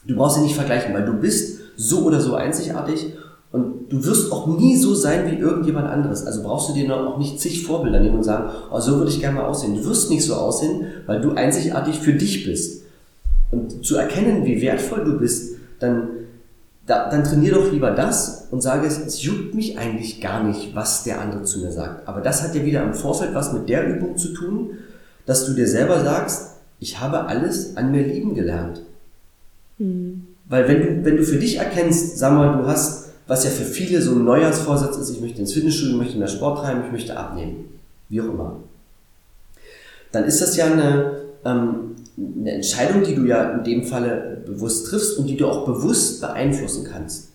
Du 0.07 0.15
brauchst 0.15 0.37
sie 0.37 0.43
nicht 0.43 0.55
vergleichen, 0.55 0.93
weil 0.93 1.05
du 1.05 1.13
bist 1.13 1.59
so 1.75 2.05
oder 2.05 2.19
so 2.21 2.33
einzigartig 2.33 3.13
und 3.51 3.89
du 3.89 4.03
wirst 4.03 4.31
auch 4.31 4.47
nie 4.47 4.77
so 4.77 4.95
sein 4.95 5.29
wie 5.29 5.35
irgendjemand 5.35 5.87
anderes. 5.87 6.25
Also 6.25 6.41
brauchst 6.41 6.69
du 6.69 6.73
dir 6.73 6.87
noch 6.87 7.05
auch 7.05 7.17
nicht 7.17 7.39
zig 7.39 7.65
Vorbilder 7.65 7.99
nehmen 7.99 8.15
und 8.15 8.23
sagen, 8.23 8.49
oh, 8.71 8.79
so 8.79 8.97
würde 8.97 9.11
ich 9.11 9.19
gerne 9.19 9.35
mal 9.35 9.45
aussehen. 9.45 9.75
Du 9.75 9.85
wirst 9.85 10.09
nicht 10.09 10.25
so 10.25 10.35
aussehen, 10.35 10.85
weil 11.05 11.19
du 11.19 11.33
einzigartig 11.33 11.99
für 11.99 12.13
dich 12.13 12.45
bist. 12.45 12.81
Und 13.51 13.85
zu 13.85 13.97
erkennen, 13.97 14.45
wie 14.45 14.61
wertvoll 14.61 15.03
du 15.03 15.19
bist, 15.19 15.57
dann, 15.79 16.09
da, 16.85 17.09
dann 17.09 17.23
trainier 17.23 17.53
doch 17.53 17.71
lieber 17.71 17.91
das 17.91 18.47
und 18.51 18.61
sage 18.61 18.87
es, 18.87 18.97
es 18.97 19.23
juckt 19.23 19.53
mich 19.53 19.77
eigentlich 19.77 20.21
gar 20.21 20.43
nicht, 20.43 20.73
was 20.73 21.03
der 21.03 21.21
andere 21.21 21.43
zu 21.43 21.59
mir 21.59 21.71
sagt. 21.71 22.07
Aber 22.07 22.21
das 22.21 22.43
hat 22.43 22.55
ja 22.55 22.65
wieder 22.65 22.83
im 22.83 22.93
Vorfeld 22.93 23.33
was 23.33 23.53
mit 23.53 23.67
der 23.67 23.87
Übung 23.87 24.17
zu 24.17 24.33
tun, 24.33 24.71
dass 25.25 25.45
du 25.45 25.53
dir 25.53 25.67
selber 25.67 26.03
sagst, 26.03 26.55
ich 26.79 26.99
habe 26.99 27.27
alles 27.27 27.77
an 27.77 27.91
mir 27.91 28.05
lieben 28.05 28.33
gelernt. 28.33 28.81
Mhm. 29.77 30.27
Weil 30.47 30.67
wenn 30.67 30.81
du, 30.81 31.05
wenn 31.05 31.17
du 31.17 31.23
für 31.23 31.37
dich 31.37 31.57
erkennst, 31.57 32.17
sag 32.17 32.33
mal, 32.33 32.57
du 32.57 32.67
hast 32.67 33.01
was 33.31 33.45
ja 33.45 33.49
für 33.49 33.63
viele 33.63 34.01
so 34.01 34.11
ein 34.11 34.25
Neujahrsvorsatz 34.25 34.97
ist, 34.97 35.09
ich 35.09 35.21
möchte 35.21 35.39
ins 35.39 35.53
Fitnessstudio, 35.53 35.93
ich 35.93 36.01
möchte 36.01 36.17
mehr 36.17 36.27
Sport 36.27 36.59
treiben, 36.59 36.83
ich 36.85 36.91
möchte 36.91 37.15
abnehmen. 37.15 37.79
Wie 38.09 38.19
auch 38.19 38.25
immer. 38.25 38.57
Dann 40.11 40.25
ist 40.25 40.41
das 40.41 40.57
ja 40.57 40.65
eine, 40.65 41.21
ähm, 41.45 41.95
eine 42.17 42.51
Entscheidung, 42.51 43.03
die 43.03 43.15
du 43.15 43.25
ja 43.25 43.57
in 43.57 43.63
dem 43.63 43.83
Falle 43.83 44.43
bewusst 44.45 44.87
triffst 44.87 45.17
und 45.17 45.27
die 45.27 45.37
du 45.37 45.47
auch 45.47 45.65
bewusst 45.65 46.21
beeinflussen 46.21 46.87
kannst. 46.89 47.29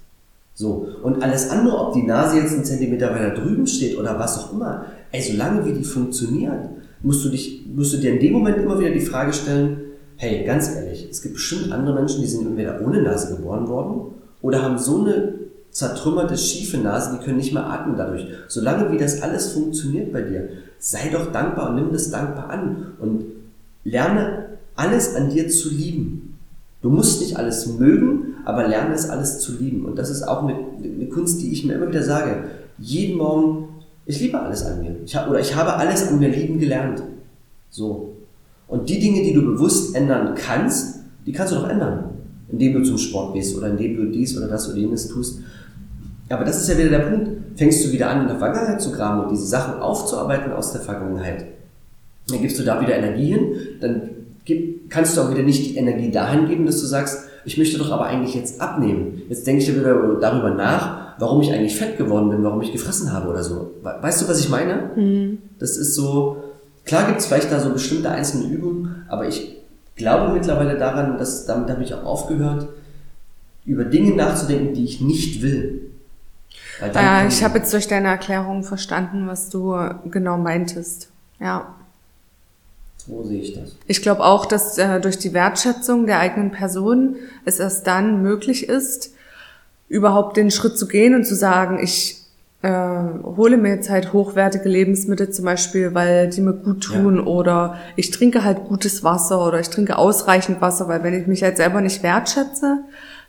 So. 0.54 0.88
Und 1.02 1.22
alles 1.22 1.50
andere, 1.50 1.76
ob 1.78 1.92
die 1.92 2.02
Nase 2.02 2.38
jetzt 2.38 2.54
einen 2.54 2.64
Zentimeter 2.64 3.10
weiter 3.10 3.30
drüben 3.30 3.66
steht 3.66 3.98
oder 3.98 4.18
was 4.18 4.38
auch 4.38 4.52
immer, 4.52 4.86
ey, 5.12 5.20
solange 5.20 5.64
wie 5.66 5.72
die 5.72 5.84
funktioniert, 5.84 6.70
musst 7.02 7.24
du 7.24 7.28
dich, 7.28 7.66
musst 7.74 7.92
du 7.92 7.98
dir 7.98 8.14
in 8.14 8.20
dem 8.20 8.32
Moment 8.32 8.58
immer 8.58 8.78
wieder 8.78 8.90
die 8.90 9.00
Frage 9.00 9.32
stellen, 9.32 9.78
hey, 10.16 10.44
ganz 10.44 10.74
ehrlich, 10.74 11.08
es 11.10 11.22
gibt 11.22 11.34
bestimmt 11.34 11.72
andere 11.72 11.94
Menschen, 11.94 12.22
die 12.22 12.26
sind 12.26 12.46
entweder 12.46 12.80
ohne 12.80 13.02
Nase 13.02 13.36
geboren 13.36 13.68
worden 13.68 14.14
oder 14.40 14.62
haben 14.62 14.78
so 14.78 15.04
eine 15.04 15.34
zertrümmerte, 15.70 16.38
schiefe 16.38 16.78
Nase, 16.78 17.18
die 17.18 17.24
können 17.24 17.36
nicht 17.36 17.52
mehr 17.52 17.66
atmen 17.66 17.96
dadurch. 17.98 18.26
Solange 18.48 18.90
wie 18.92 18.96
das 18.96 19.20
alles 19.20 19.52
funktioniert 19.52 20.10
bei 20.10 20.22
dir, 20.22 20.48
sei 20.78 21.10
doch 21.12 21.32
dankbar 21.32 21.68
und 21.68 21.76
nimm 21.76 21.92
das 21.92 22.10
dankbar 22.10 22.48
an 22.48 22.94
und 22.98 23.26
lerne 23.84 24.45
alles 24.76 25.14
an 25.14 25.30
dir 25.30 25.48
zu 25.48 25.70
lieben. 25.70 26.38
Du 26.82 26.90
musst 26.90 27.20
nicht 27.20 27.36
alles 27.36 27.66
mögen, 27.66 28.34
aber 28.44 28.68
lerne 28.68 28.94
es 28.94 29.08
alles 29.08 29.40
zu 29.40 29.56
lieben. 29.58 29.84
Und 29.84 29.98
das 29.98 30.10
ist 30.10 30.22
auch 30.22 30.44
eine, 30.44 30.54
eine 30.54 31.08
Kunst, 31.08 31.40
die 31.42 31.52
ich 31.52 31.64
mir 31.64 31.74
immer 31.74 31.88
wieder 31.88 32.02
sage. 32.02 32.44
Jeden 32.78 33.18
Morgen, 33.18 33.68
ich 34.04 34.20
liebe 34.20 34.40
alles 34.40 34.64
an 34.64 34.80
mir. 34.80 34.96
Ich 35.04 35.16
hab, 35.16 35.28
oder 35.28 35.40
ich 35.40 35.56
habe 35.56 35.74
alles 35.74 36.06
an 36.08 36.18
mir 36.18 36.28
lieben 36.28 36.58
gelernt. 36.58 37.02
So. 37.70 38.12
Und 38.68 38.88
die 38.88 39.00
Dinge, 39.00 39.22
die 39.22 39.32
du 39.32 39.42
bewusst 39.42 39.96
ändern 39.96 40.34
kannst, 40.36 41.00
die 41.26 41.32
kannst 41.32 41.52
du 41.52 41.56
doch 41.56 41.68
ändern. 41.68 42.10
Indem 42.48 42.74
du 42.74 42.82
zum 42.82 42.98
Sport 42.98 43.34
gehst 43.34 43.56
oder 43.56 43.70
indem 43.70 43.96
du 43.96 44.04
dies 44.06 44.36
oder 44.36 44.46
das 44.46 44.68
oder 44.68 44.78
jenes 44.78 45.08
tust. 45.08 45.40
Aber 46.28 46.44
das 46.44 46.60
ist 46.60 46.68
ja 46.68 46.78
wieder 46.78 46.90
der 46.90 47.10
Punkt. 47.10 47.30
Fängst 47.56 47.84
du 47.84 47.92
wieder 47.92 48.10
an, 48.10 48.22
in 48.22 48.28
der 48.28 48.38
Vergangenheit 48.38 48.80
zu 48.80 48.92
graben 48.92 49.24
und 49.24 49.30
diese 49.30 49.46
Sachen 49.46 49.80
aufzuarbeiten 49.80 50.52
aus 50.52 50.72
der 50.72 50.82
Vergangenheit, 50.82 51.46
dann 52.28 52.42
gibst 52.42 52.58
du 52.58 52.64
da 52.64 52.80
wieder 52.80 52.96
Energie 52.96 53.32
hin, 53.32 53.54
dann 53.80 54.02
kannst 54.88 55.16
du 55.16 55.20
auch 55.20 55.30
wieder 55.30 55.42
nicht 55.42 55.64
die 55.66 55.76
Energie 55.76 56.10
dahin 56.10 56.48
geben, 56.48 56.66
dass 56.66 56.80
du 56.80 56.86
sagst, 56.86 57.28
ich 57.44 57.58
möchte 57.58 57.78
doch 57.78 57.90
aber 57.90 58.06
eigentlich 58.06 58.34
jetzt 58.34 58.60
abnehmen. 58.60 59.22
Jetzt 59.28 59.46
denke 59.46 59.62
ich 59.62 59.74
wieder 59.74 60.18
darüber 60.20 60.50
nach, 60.50 61.18
warum 61.18 61.40
ich 61.42 61.52
eigentlich 61.52 61.76
fett 61.76 61.96
geworden 61.96 62.30
bin, 62.30 62.42
warum 62.42 62.60
ich 62.60 62.72
gefressen 62.72 63.12
habe 63.12 63.28
oder 63.28 63.42
so. 63.42 63.72
Weißt 63.82 64.22
du, 64.22 64.28
was 64.28 64.40
ich 64.40 64.48
meine? 64.48 64.90
Mhm. 64.96 65.38
Das 65.58 65.76
ist 65.76 65.94
so, 65.94 66.42
klar 66.84 67.06
gibt 67.06 67.20
es 67.20 67.26
vielleicht 67.26 67.50
da 67.52 67.60
so 67.60 67.70
bestimmte 67.70 68.10
einzelne 68.10 68.52
Übungen, 68.52 69.04
aber 69.08 69.28
ich 69.28 69.56
glaube 69.94 70.32
mittlerweile 70.32 70.76
daran, 70.76 71.18
dass 71.18 71.46
damit 71.46 71.70
habe 71.70 71.82
ich 71.82 71.94
auch 71.94 72.04
aufgehört, 72.04 72.68
über 73.64 73.84
Dinge 73.84 74.14
nachzudenken, 74.14 74.74
die 74.74 74.84
ich 74.84 75.00
nicht 75.00 75.42
will. 75.42 75.90
Ja, 76.94 77.26
ich 77.26 77.42
habe 77.42 77.58
jetzt 77.58 77.72
durch 77.72 77.88
deine 77.88 78.08
Erklärung 78.08 78.62
verstanden, 78.62 79.26
was 79.26 79.48
du 79.48 79.76
genau 80.10 80.36
meintest. 80.36 81.08
Ja. 81.40 81.74
Wo 83.06 83.22
sehe 83.22 83.40
ich 83.40 83.54
das? 83.54 83.76
Ich 83.86 84.02
glaube 84.02 84.24
auch, 84.24 84.46
dass 84.46 84.78
äh, 84.78 85.00
durch 85.00 85.18
die 85.18 85.32
Wertschätzung 85.32 86.06
der 86.06 86.18
eigenen 86.18 86.50
Person 86.50 87.16
es 87.44 87.60
erst 87.60 87.86
dann 87.86 88.22
möglich 88.22 88.68
ist, 88.68 89.12
überhaupt 89.88 90.36
den 90.36 90.50
Schritt 90.50 90.76
zu 90.76 90.88
gehen 90.88 91.14
und 91.14 91.24
zu 91.24 91.36
sagen, 91.36 91.78
ich 91.80 92.22
äh, 92.62 92.68
hole 93.22 93.56
mir 93.56 93.74
jetzt 93.74 93.90
halt 93.90 94.12
hochwertige 94.12 94.68
Lebensmittel 94.68 95.30
zum 95.30 95.44
Beispiel, 95.44 95.94
weil 95.94 96.28
die 96.30 96.40
mir 96.40 96.54
gut 96.54 96.82
tun 96.82 97.16
ja. 97.16 97.22
oder 97.22 97.76
ich 97.94 98.10
trinke 98.10 98.42
halt 98.42 98.64
gutes 98.64 99.04
Wasser 99.04 99.46
oder 99.46 99.60
ich 99.60 99.68
trinke 99.68 99.96
ausreichend 99.98 100.60
Wasser, 100.60 100.88
weil 100.88 101.04
wenn 101.04 101.14
ich 101.14 101.28
mich 101.28 101.42
halt 101.42 101.56
selber 101.58 101.80
nicht 101.80 102.02
wertschätze, 102.02 102.78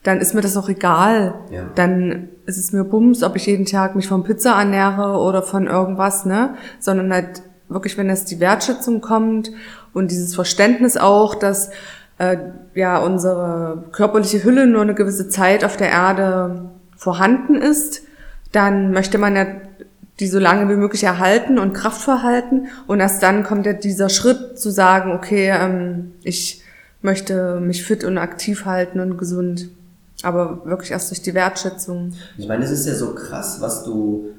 dann 0.03 0.19
ist 0.19 0.33
mir 0.33 0.41
das 0.41 0.57
auch 0.57 0.69
egal. 0.69 1.35
Ja. 1.51 1.65
Dann 1.75 2.29
ist 2.45 2.57
es 2.57 2.71
mir 2.71 2.83
Bums, 2.83 3.23
ob 3.23 3.35
ich 3.35 3.45
jeden 3.45 3.65
Tag 3.65 3.95
mich 3.95 4.07
von 4.07 4.23
Pizza 4.23 4.51
ernähre 4.51 5.19
oder 5.19 5.43
von 5.43 5.67
irgendwas, 5.67 6.25
ne? 6.25 6.55
Sondern 6.79 7.11
halt 7.13 7.41
wirklich, 7.69 7.97
wenn 7.97 8.09
es 8.09 8.25
die 8.25 8.39
Wertschätzung 8.39 9.01
kommt 9.01 9.51
und 9.93 10.11
dieses 10.11 10.35
Verständnis 10.35 10.97
auch, 10.97 11.35
dass 11.35 11.69
äh, 12.17 12.37
ja 12.75 12.99
unsere 12.99 13.83
körperliche 13.91 14.43
Hülle 14.43 14.67
nur 14.67 14.81
eine 14.81 14.95
gewisse 14.95 15.29
Zeit 15.29 15.63
auf 15.63 15.77
der 15.77 15.89
Erde 15.89 16.69
vorhanden 16.95 17.55
ist, 17.55 18.01
dann 18.51 18.91
möchte 18.91 19.17
man 19.17 19.35
ja 19.35 19.45
die 20.19 20.27
so 20.27 20.39
lange 20.39 20.69
wie 20.69 20.77
möglich 20.77 21.03
erhalten 21.03 21.59
und 21.59 21.73
kraftvoll 21.73 22.23
halten. 22.23 22.67
Und 22.87 22.99
erst 22.99 23.21
dann 23.21 23.43
kommt 23.43 23.65
ja 23.65 23.73
dieser 23.73 24.09
Schritt 24.09 24.59
zu 24.59 24.71
sagen, 24.71 25.11
okay, 25.11 25.51
ähm, 25.51 26.13
ich 26.23 26.63
möchte 27.01 27.59
mich 27.59 27.83
fit 27.83 28.03
und 28.03 28.17
aktiv 28.17 28.65
halten 28.65 28.99
und 28.99 29.17
gesund. 29.17 29.69
Aber 30.23 30.65
wirklich 30.65 30.91
erst 30.91 31.11
durch 31.11 31.21
die 31.21 31.35
Wertschätzung. 31.35 32.13
Ich 32.37 32.47
meine, 32.47 32.65
es 32.65 32.71
ist 32.71 32.87
ja 32.87 32.95
so 32.95 33.13
krass, 33.13 33.61
was 33.61 33.83
du, 33.83 34.31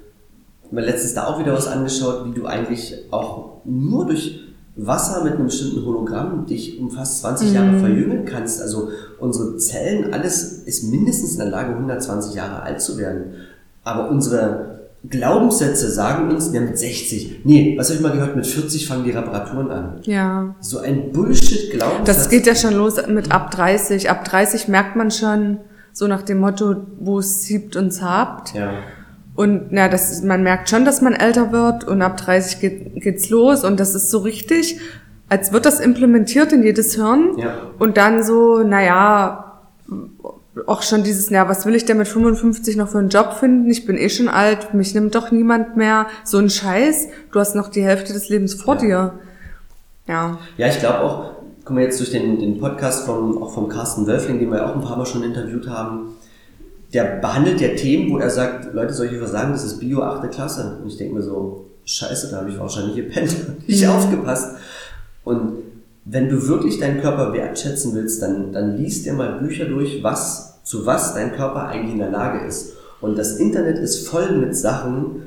mir 0.70 0.82
letztens 0.82 1.14
da 1.14 1.26
auch 1.26 1.38
wieder 1.38 1.52
was 1.52 1.66
angeschaut, 1.66 2.24
wie 2.26 2.38
du 2.38 2.46
eigentlich 2.46 2.94
auch 3.10 3.62
nur 3.64 4.06
durch 4.06 4.40
Wasser 4.76 5.24
mit 5.24 5.34
einem 5.34 5.46
bestimmten 5.46 5.84
Hologramm 5.84 6.46
dich 6.46 6.78
um 6.80 6.90
fast 6.90 7.20
20 7.20 7.48
mhm. 7.48 7.54
Jahre 7.54 7.78
verjüngen 7.78 8.24
kannst. 8.24 8.62
Also 8.62 8.90
unsere 9.18 9.56
Zellen, 9.56 10.12
alles 10.12 10.62
ist 10.64 10.84
mindestens 10.84 11.32
in 11.32 11.38
der 11.38 11.48
Lage, 11.48 11.70
120 11.74 12.34
Jahre 12.34 12.62
alt 12.62 12.80
zu 12.80 12.96
werden. 12.96 13.34
Aber 13.82 14.08
unsere 14.08 14.78
Glaubenssätze 15.08 15.90
sagen 15.90 16.30
uns, 16.30 16.52
ja 16.52 16.60
mit 16.60 16.78
60, 16.78 17.40
nee, 17.44 17.76
was 17.78 17.88
habe 17.88 17.96
ich 17.96 18.02
mal 18.02 18.12
gehört, 18.12 18.36
mit 18.36 18.46
40 18.46 18.86
fangen 18.86 19.04
die 19.04 19.10
Reparaturen 19.10 19.70
an. 19.70 20.00
Ja. 20.02 20.54
So 20.60 20.78
ein 20.78 21.12
Bullshit-Glaubenssatz. 21.12 22.04
Das 22.04 22.28
geht 22.28 22.46
ja 22.46 22.54
schon 22.54 22.74
los 22.74 22.94
mit 23.08 23.32
ab 23.32 23.50
30. 23.50 24.10
Ab 24.10 24.24
30 24.24 24.68
merkt 24.68 24.96
man 24.96 25.10
schon, 25.10 25.58
so 25.92 26.06
nach 26.06 26.22
dem 26.22 26.38
Motto, 26.38 26.76
wo 26.98 27.18
es 27.18 27.42
siebt 27.42 27.74
und 27.76 27.90
zabt. 27.90 28.54
Ja. 28.54 28.72
Und 29.38 29.70
na, 29.70 29.88
das, 29.88 30.20
man 30.24 30.42
merkt 30.42 30.68
schon, 30.68 30.84
dass 30.84 31.00
man 31.00 31.12
älter 31.12 31.52
wird 31.52 31.84
und 31.84 32.02
ab 32.02 32.16
30 32.16 32.58
geht, 32.58 32.94
geht's 33.00 33.30
los 33.30 33.62
und 33.62 33.78
das 33.78 33.94
ist 33.94 34.10
so 34.10 34.18
richtig, 34.18 34.80
als 35.28 35.52
wird 35.52 35.64
das 35.64 35.78
implementiert 35.78 36.52
in 36.52 36.64
jedes 36.64 36.96
Hirn 36.96 37.38
ja. 37.38 37.54
und 37.78 37.96
dann 37.96 38.24
so, 38.24 38.64
naja, 38.64 39.60
auch 40.66 40.82
schon 40.82 41.04
dieses, 41.04 41.30
na, 41.30 41.48
was 41.48 41.66
will 41.66 41.76
ich 41.76 41.84
denn 41.84 41.98
mit 41.98 42.08
55 42.08 42.74
noch 42.74 42.88
für 42.88 42.98
einen 42.98 43.10
Job 43.10 43.34
finden? 43.34 43.70
Ich 43.70 43.86
bin 43.86 43.96
eh 43.96 44.08
schon 44.08 44.26
alt, 44.26 44.74
mich 44.74 44.92
nimmt 44.92 45.14
doch 45.14 45.30
niemand 45.30 45.76
mehr. 45.76 46.08
So 46.24 46.38
ein 46.38 46.50
Scheiß, 46.50 47.06
du 47.30 47.38
hast 47.38 47.54
noch 47.54 47.68
die 47.68 47.84
Hälfte 47.84 48.12
des 48.12 48.28
Lebens 48.28 48.54
vor 48.54 48.74
ja. 48.74 48.80
dir. 48.80 49.12
Ja. 50.08 50.38
Ja, 50.56 50.66
ich 50.66 50.80
glaube 50.80 50.98
auch, 50.98 51.30
guck 51.64 51.76
mal 51.76 51.84
jetzt 51.84 52.00
durch 52.00 52.10
den, 52.10 52.40
den 52.40 52.58
Podcast 52.58 53.06
vom, 53.06 53.40
auch 53.40 53.54
vom 53.54 53.68
Carsten 53.68 54.04
Wölfling, 54.08 54.40
den 54.40 54.50
wir 54.50 54.66
auch 54.66 54.74
ein 54.74 54.80
paar 54.80 54.96
Mal 54.96 55.06
schon 55.06 55.22
interviewt 55.22 55.68
haben, 55.68 56.16
der 56.92 57.20
behandelt 57.20 57.60
ja 57.60 57.68
Themen, 57.68 58.10
wo 58.10 58.18
er 58.18 58.30
sagt, 58.30 58.72
Leute, 58.72 58.94
soll 58.94 59.06
ich 59.06 59.20
was 59.20 59.32
sagen, 59.32 59.52
das 59.52 59.64
ist 59.64 59.78
Bio 59.78 60.02
8. 60.02 60.30
Klasse. 60.30 60.78
Und 60.82 60.88
ich 60.88 60.96
denke 60.96 61.14
mir 61.14 61.22
so, 61.22 61.66
scheiße, 61.84 62.30
da 62.30 62.38
habe 62.38 62.50
ich 62.50 62.58
wahrscheinlich 62.58 62.96
gepennt, 62.96 63.34
nicht 63.68 63.84
mhm. 63.84 63.90
aufgepasst. 63.90 64.56
Und 65.24 65.58
wenn 66.04 66.28
du 66.28 66.48
wirklich 66.48 66.78
deinen 66.78 67.00
Körper 67.00 67.32
wertschätzen 67.32 67.94
willst, 67.94 68.22
dann, 68.22 68.52
dann 68.52 68.78
liest 68.78 69.04
dir 69.04 69.12
mal 69.12 69.38
Bücher 69.38 69.66
durch, 69.66 70.02
was, 70.02 70.62
zu 70.64 70.86
was 70.86 71.14
dein 71.14 71.32
Körper 71.32 71.66
eigentlich 71.66 71.92
in 71.92 71.98
der 71.98 72.10
Lage 72.10 72.46
ist. 72.46 72.72
Und 73.00 73.18
das 73.18 73.36
Internet 73.36 73.78
ist 73.78 74.08
voll 74.08 74.36
mit 74.36 74.56
Sachen, 74.56 75.22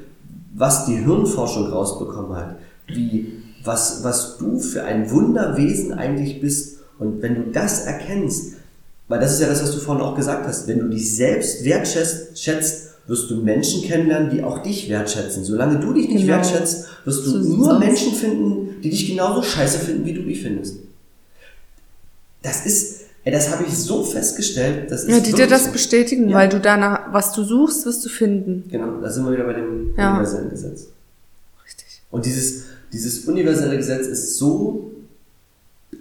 was 0.54 0.86
die 0.86 0.98
Hirnforschung 0.98 1.68
rausbekommen 1.68 2.36
hat, 2.36 2.56
wie 2.88 3.42
was, 3.64 4.04
was 4.04 4.38
du 4.38 4.60
für 4.60 4.84
ein 4.84 5.12
Wunderwesen 5.12 5.94
eigentlich 5.94 6.42
bist. 6.42 6.80
Und 6.98 7.22
wenn 7.22 7.36
du 7.36 7.52
das 7.52 7.86
erkennst, 7.86 8.56
weil 9.12 9.20
das 9.20 9.34
ist 9.34 9.42
ja 9.42 9.50
das, 9.50 9.62
was 9.62 9.74
du 9.74 9.80
vorhin 9.80 10.02
auch 10.02 10.16
gesagt 10.16 10.48
hast, 10.48 10.70
wenn 10.70 10.80
du 10.80 10.88
dich 10.88 11.14
selbst 11.14 11.66
wertschätzt, 11.66 12.92
wirst 13.08 13.30
du 13.30 13.36
Menschen 13.44 13.84
kennenlernen, 13.84 14.30
die 14.30 14.42
auch 14.42 14.64
dich 14.64 14.90
wertschätzen. 14.90 15.44
Solange 15.44 15.82
du 15.82 15.92
dich 15.92 16.08
nicht 16.08 16.22
genau. 16.22 16.38
wertschätzt, 16.38 16.88
wirst 17.04 17.26
du 17.26 17.44
so 17.44 17.58
nur 17.58 17.78
Menschen 17.78 18.14
finden, 18.14 18.82
die 18.82 18.90
dich 18.90 19.10
genauso 19.10 19.44
scheiße 19.44 19.80
finden, 19.80 20.06
wie 20.06 20.14
du 20.14 20.22
dich 20.22 20.42
findest. 20.42 20.78
Das 22.42 22.66
ist, 22.66 23.02
ey, 23.26 23.34
das 23.34 23.52
habe 23.52 23.66
ich 23.68 23.78
so 23.78 24.02
festgestellt. 24.06 24.90
Das 24.90 25.04
ist 25.04 25.10
ja, 25.10 25.20
die 25.20 25.34
dir 25.34 25.48
das 25.48 25.66
so. 25.66 25.72
bestätigen, 25.74 26.30
ja. 26.30 26.38
weil 26.38 26.48
du 26.48 26.62
danach, 26.62 27.12
was 27.12 27.34
du 27.34 27.44
suchst, 27.44 27.86
wirst 27.86 28.06
du 28.06 28.10
finden. 28.10 28.64
Genau, 28.72 29.02
da 29.02 29.10
sind 29.10 29.26
wir 29.26 29.34
wieder 29.34 29.44
bei 29.44 29.54
dem 29.56 29.94
ja. 29.98 30.12
universellen 30.12 30.50
Gesetz. 30.50 30.88
Richtig. 31.66 32.02
Und 32.12 32.26
dieses, 32.26 32.64
dieses 32.94 33.26
universelle 33.26 33.76
Gesetz 33.76 34.08
ist 34.08 34.38
so 34.38 34.90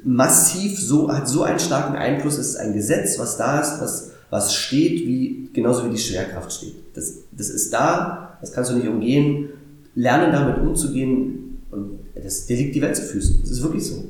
massiv, 0.04 0.78
so, 0.78 1.12
hat 1.12 1.28
so 1.28 1.42
einen 1.42 1.58
starken 1.58 1.96
Einfluss, 1.96 2.38
es 2.38 2.50
ist 2.50 2.56
ein 2.56 2.72
Gesetz, 2.72 3.18
was 3.18 3.36
da 3.36 3.60
ist, 3.60 3.80
was, 3.80 4.10
was 4.30 4.54
steht, 4.54 5.06
wie, 5.06 5.50
genauso 5.52 5.84
wie 5.86 5.90
die 5.90 5.98
Schwerkraft 5.98 6.52
steht. 6.52 6.74
Das, 6.94 7.14
das 7.32 7.50
ist 7.50 7.72
da, 7.72 8.38
das 8.40 8.52
kannst 8.52 8.70
du 8.70 8.76
nicht 8.76 8.88
umgehen. 8.88 9.50
Lernen 9.94 10.32
damit 10.32 10.58
umzugehen 10.58 11.62
und 11.70 11.98
das, 12.14 12.46
dir 12.46 12.56
liegt 12.56 12.74
die 12.74 12.82
Welt 12.82 12.96
zu 12.96 13.02
Füßen. 13.02 13.40
Das 13.42 13.50
ist 13.50 13.62
wirklich 13.62 13.84
so. 13.84 14.04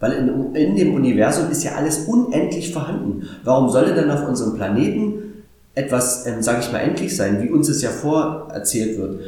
Weil 0.00 0.12
in, 0.12 0.54
in 0.54 0.76
dem 0.76 0.94
Universum 0.94 1.50
ist 1.50 1.64
ja 1.64 1.72
alles 1.72 2.06
unendlich 2.06 2.72
vorhanden. 2.72 3.28
Warum 3.42 3.70
soll 3.70 3.94
denn 3.94 4.10
auf 4.10 4.28
unserem 4.28 4.54
Planeten 4.54 5.44
etwas, 5.74 6.26
ähm, 6.26 6.42
sage 6.42 6.60
ich 6.60 6.72
mal, 6.72 6.78
endlich 6.78 7.16
sein, 7.16 7.42
wie 7.42 7.50
uns 7.50 7.68
es 7.68 7.82
ja 7.82 7.90
vorerzählt 7.90 8.98
wird? 8.98 9.20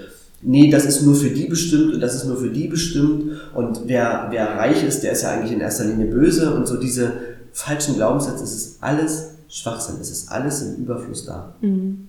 Nee, 0.43 0.71
das 0.71 0.85
ist 0.85 1.03
nur 1.03 1.15
für 1.15 1.31
die 1.31 1.47
bestimmt 1.47 1.95
und 1.95 2.01
das 2.01 2.15
ist 2.15 2.25
nur 2.25 2.37
für 2.37 2.51
die 2.51 2.69
bestimmt 2.69 3.41
und 3.55 3.83
wer, 3.87 4.29
wer 4.31 4.57
reich 4.57 4.85
ist, 4.85 5.03
der 5.03 5.13
ist 5.13 5.23
ja 5.23 5.31
eigentlich 5.31 5.53
in 5.53 5.61
erster 5.61 5.85
Linie 5.85 6.07
böse 6.07 6.55
und 6.55 6.67
so 6.67 6.77
diese 6.77 7.13
falschen 7.53 7.95
Glaubenssätze, 7.95 8.45
es 8.45 8.55
ist 8.55 8.83
alles 8.83 9.31
Schwachsinn, 9.49 9.97
es 10.01 10.11
ist 10.11 10.31
alles 10.31 10.63
im 10.63 10.77
Überfluss 10.77 11.25
da. 11.25 11.55
Mhm. 11.61 12.09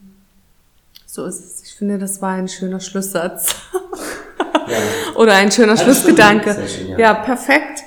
So 1.05 1.25
ist 1.25 1.39
es. 1.39 1.63
Ich 1.63 1.73
finde, 1.73 1.97
das 1.97 2.21
war 2.21 2.33
ein 2.33 2.47
schöner 2.47 2.79
Schlusssatz. 2.79 3.55
ja. 4.67 4.77
Oder 5.15 5.35
ein 5.35 5.51
schöner 5.51 5.71
Alles 5.71 5.81
Schlussgedanke. 5.83 6.55
Schön, 6.67 6.89
ja. 6.89 6.99
ja, 6.99 7.13
perfekt. 7.13 7.83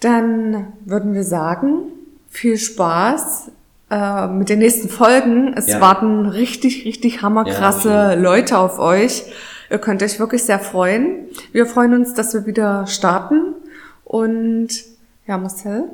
Dann 0.00 0.74
würden 0.84 1.14
wir 1.14 1.24
sagen, 1.24 1.84
viel 2.28 2.58
Spaß 2.58 3.50
äh, 3.90 4.26
mit 4.28 4.48
den 4.48 4.58
nächsten 4.60 4.88
Folgen. 4.88 5.54
Es 5.56 5.68
Ja. 5.68 5.80
warten 5.80 6.26
richtig, 6.26 6.84
richtig 6.84 7.22
hammerkrasse 7.22 7.88
Ja, 7.88 8.14
Leute 8.14 8.58
auf 8.58 8.78
euch. 8.78 9.24
Ihr 9.70 9.78
könnt 9.78 10.02
euch 10.02 10.18
wirklich 10.20 10.44
sehr 10.44 10.58
freuen. 10.58 11.28
Wir 11.52 11.66
freuen 11.66 11.94
uns, 11.94 12.14
dass 12.14 12.34
wir 12.34 12.46
wieder 12.46 12.86
starten. 12.86 13.54
Und 14.04 14.68
ja, 15.26 15.38
Marcel? 15.38 15.84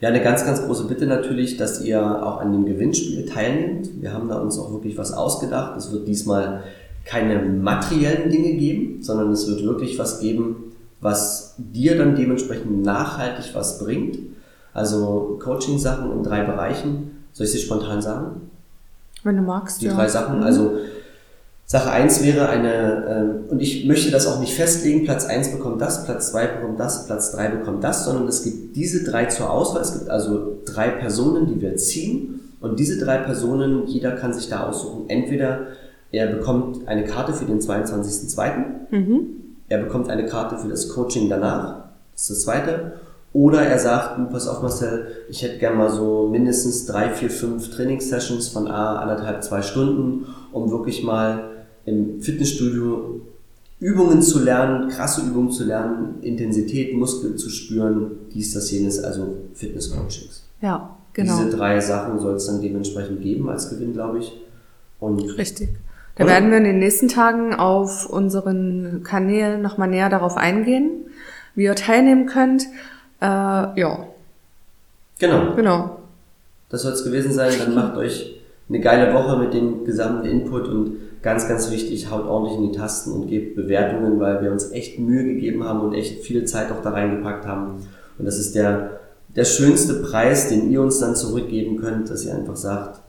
Ja, 0.00 0.10
eine 0.10 0.22
ganz, 0.22 0.44
ganz 0.44 0.62
große 0.64 0.84
Bitte 0.84 1.06
natürlich, 1.06 1.56
dass 1.56 1.82
ihr 1.82 2.02
auch 2.02 2.40
an 2.40 2.52
dem 2.52 2.66
Gewinnspiel 2.66 3.26
teilnehmt. 3.26 4.02
Wir 4.02 4.12
haben 4.12 4.28
da 4.28 4.38
uns 4.38 4.58
auch 4.58 4.70
wirklich 4.72 4.98
was 4.98 5.12
ausgedacht. 5.12 5.76
Es 5.76 5.90
wird 5.92 6.06
diesmal 6.06 6.64
keine 7.04 7.40
materiellen 7.40 8.30
Dinge 8.30 8.54
geben, 8.54 9.02
sondern 9.02 9.30
es 9.30 9.46
wird 9.48 9.64
wirklich 9.64 9.98
was 9.98 10.20
geben, 10.20 10.72
was 11.00 11.54
dir 11.58 11.96
dann 11.96 12.14
dementsprechend 12.16 12.82
nachhaltig 12.82 13.54
was 13.54 13.78
bringt. 13.78 14.18
Also 14.76 15.38
Coaching-Sachen 15.42 16.12
in 16.12 16.22
drei 16.22 16.44
Bereichen. 16.44 17.24
Soll 17.32 17.46
ich 17.46 17.52
sie 17.52 17.58
spontan 17.60 18.02
sagen? 18.02 18.50
Wenn 19.24 19.38
du 19.38 19.42
magst, 19.42 19.80
Die 19.80 19.86
ja. 19.86 19.94
drei 19.94 20.06
Sachen. 20.06 20.42
Also 20.42 20.72
Sache 21.64 21.90
eins 21.90 22.22
wäre 22.22 22.50
eine, 22.50 23.06
ähm, 23.08 23.30
und 23.48 23.62
ich 23.62 23.86
möchte 23.86 24.10
das 24.10 24.26
auch 24.26 24.38
nicht 24.38 24.52
festlegen, 24.52 25.04
Platz 25.04 25.24
eins 25.24 25.50
bekommt 25.50 25.80
das, 25.80 26.04
Platz 26.04 26.30
zwei 26.30 26.46
bekommt 26.46 26.78
das, 26.78 27.06
Platz 27.06 27.32
drei 27.32 27.48
bekommt 27.48 27.82
das, 27.82 28.04
sondern 28.04 28.28
es 28.28 28.44
gibt 28.44 28.76
diese 28.76 29.02
drei 29.10 29.24
zur 29.24 29.50
Auswahl. 29.50 29.80
Es 29.80 29.94
gibt 29.94 30.10
also 30.10 30.58
drei 30.66 30.90
Personen, 30.90 31.46
die 31.46 31.58
wir 31.58 31.74
ziehen. 31.76 32.40
Und 32.60 32.78
diese 32.78 33.02
drei 33.02 33.16
Personen, 33.16 33.86
jeder 33.86 34.12
kann 34.12 34.34
sich 34.34 34.50
da 34.50 34.68
aussuchen. 34.68 35.08
Entweder 35.08 35.68
er 36.12 36.26
bekommt 36.26 36.86
eine 36.86 37.04
Karte 37.04 37.32
für 37.32 37.46
den 37.46 37.60
22.02., 37.60 38.64
er 39.68 39.78
bekommt 39.78 40.10
eine 40.10 40.26
Karte 40.26 40.58
für 40.58 40.68
das 40.68 40.90
Coaching 40.90 41.30
danach, 41.30 41.86
das 42.12 42.22
ist 42.22 42.30
das 42.30 42.40
zweite. 42.42 42.92
Oder 43.36 43.66
er 43.66 43.78
sagt, 43.78 44.18
du, 44.18 44.24
pass 44.30 44.48
auf 44.48 44.62
Marcel, 44.62 45.08
ich 45.28 45.42
hätte 45.42 45.58
gern 45.58 45.76
mal 45.76 45.90
so 45.90 46.26
mindestens 46.26 46.86
drei, 46.86 47.10
vier, 47.10 47.28
fünf 47.28 47.68
Trainingssessions 47.68 48.48
von 48.48 48.66
A, 48.66 48.96
anderthalb, 48.96 49.44
zwei 49.44 49.60
Stunden, 49.60 50.24
um 50.52 50.70
wirklich 50.70 51.02
mal 51.02 51.50
im 51.84 52.22
Fitnessstudio 52.22 53.20
Übungen 53.78 54.22
zu 54.22 54.42
lernen, 54.42 54.88
krasse 54.88 55.20
Übungen 55.20 55.50
zu 55.50 55.64
lernen, 55.64 56.22
Intensität, 56.22 56.96
Muskel 56.96 57.36
zu 57.36 57.50
spüren, 57.50 58.12
dies, 58.32 58.54
das, 58.54 58.70
jenes, 58.70 59.04
also 59.04 59.36
Fitness-Coachings. 59.52 60.44
Ja, 60.62 60.96
genau. 61.12 61.36
Diese 61.36 61.54
drei 61.54 61.78
Sachen 61.80 62.18
soll 62.18 62.36
es 62.36 62.46
dann 62.46 62.62
dementsprechend 62.62 63.20
geben 63.20 63.50
als 63.50 63.68
Gewinn, 63.68 63.92
glaube 63.92 64.20
ich. 64.20 64.32
Und 64.98 65.20
Richtig. 65.36 65.76
Da 66.14 66.24
Oder? 66.24 66.32
werden 66.32 66.50
wir 66.50 66.56
in 66.56 66.64
den 66.64 66.78
nächsten 66.78 67.08
Tagen 67.08 67.52
auf 67.52 68.08
unseren 68.08 69.02
Kanälen 69.04 69.60
nochmal 69.60 69.88
näher 69.88 70.08
darauf 70.08 70.38
eingehen, 70.38 71.04
wie 71.54 71.64
ihr 71.64 71.74
teilnehmen 71.74 72.24
könnt. 72.24 72.66
Äh, 73.20 73.80
ja, 73.80 74.06
genau, 75.18 75.54
genau. 75.54 75.98
Das 76.68 76.82
soll 76.82 76.92
es 76.92 77.04
gewesen 77.04 77.32
sein. 77.32 77.52
Dann 77.58 77.74
macht 77.74 77.96
euch 77.96 78.40
eine 78.68 78.80
geile 78.80 79.14
Woche 79.14 79.38
mit 79.38 79.54
dem 79.54 79.84
gesamten 79.84 80.26
Input 80.26 80.68
und 80.68 80.96
ganz, 81.22 81.48
ganz 81.48 81.70
wichtig, 81.70 82.10
haut 82.10 82.26
ordentlich 82.26 82.56
in 82.56 82.72
die 82.72 82.78
Tasten 82.78 83.12
und 83.12 83.28
gebt 83.28 83.56
Bewertungen, 83.56 84.20
weil 84.20 84.42
wir 84.42 84.52
uns 84.52 84.70
echt 84.72 84.98
Mühe 84.98 85.24
gegeben 85.24 85.64
haben 85.64 85.80
und 85.80 85.94
echt 85.94 86.24
viel 86.24 86.44
Zeit 86.44 86.70
auch 86.70 86.82
da 86.82 86.90
reingepackt 86.90 87.46
haben. 87.46 87.86
Und 88.18 88.24
das 88.24 88.38
ist 88.38 88.54
der, 88.54 89.00
der 89.34 89.44
schönste 89.44 89.94
Preis, 90.02 90.48
den 90.48 90.70
ihr 90.70 90.80
uns 90.80 90.98
dann 90.98 91.16
zurückgeben 91.16 91.78
könnt, 91.78 92.10
dass 92.10 92.24
ihr 92.24 92.34
einfach 92.34 92.56
sagt, 92.56 93.00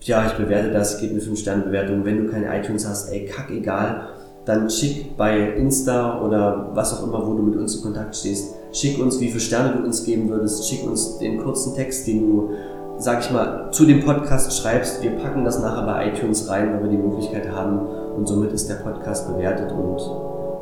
ja, 0.00 0.26
ich 0.26 0.32
bewerte 0.34 0.70
das, 0.70 1.00
gib 1.00 1.12
mir 1.12 1.20
5-Sterne-Bewertung. 1.20 2.04
Wenn 2.04 2.24
du 2.24 2.30
keine 2.30 2.58
iTunes 2.58 2.86
hast, 2.86 3.10
ey, 3.10 3.24
kack 3.24 3.50
egal, 3.50 4.08
dann 4.44 4.68
schick 4.68 5.16
bei 5.16 5.54
Insta 5.54 6.20
oder 6.22 6.70
was 6.74 6.92
auch 6.94 7.06
immer, 7.06 7.26
wo 7.26 7.34
du 7.34 7.42
mit 7.42 7.56
uns 7.56 7.76
in 7.76 7.82
Kontakt 7.82 8.14
stehst, 8.16 8.54
schick 8.74 9.00
uns, 9.00 9.20
wie 9.20 9.28
viele 9.28 9.40
Sterne 9.40 9.76
du 9.78 9.84
uns 9.84 10.04
geben 10.04 10.28
würdest, 10.28 10.68
schick 10.68 10.84
uns 10.86 11.18
den 11.18 11.42
kurzen 11.42 11.74
Text, 11.74 12.06
den 12.06 12.20
du, 12.28 12.50
sag 12.98 13.20
ich 13.20 13.30
mal, 13.30 13.68
zu 13.70 13.86
dem 13.86 14.04
Podcast 14.04 14.60
schreibst. 14.60 15.02
Wir 15.02 15.12
packen 15.12 15.44
das 15.44 15.60
nachher 15.60 15.86
bei 15.86 16.08
iTunes 16.08 16.48
rein, 16.50 16.74
weil 16.74 16.82
wir 16.82 16.90
die 16.90 16.98
Möglichkeit 16.98 17.50
haben 17.50 17.78
und 18.16 18.26
somit 18.28 18.52
ist 18.52 18.68
der 18.68 18.74
Podcast 18.76 19.28
bewertet 19.32 19.72
und 19.72 19.96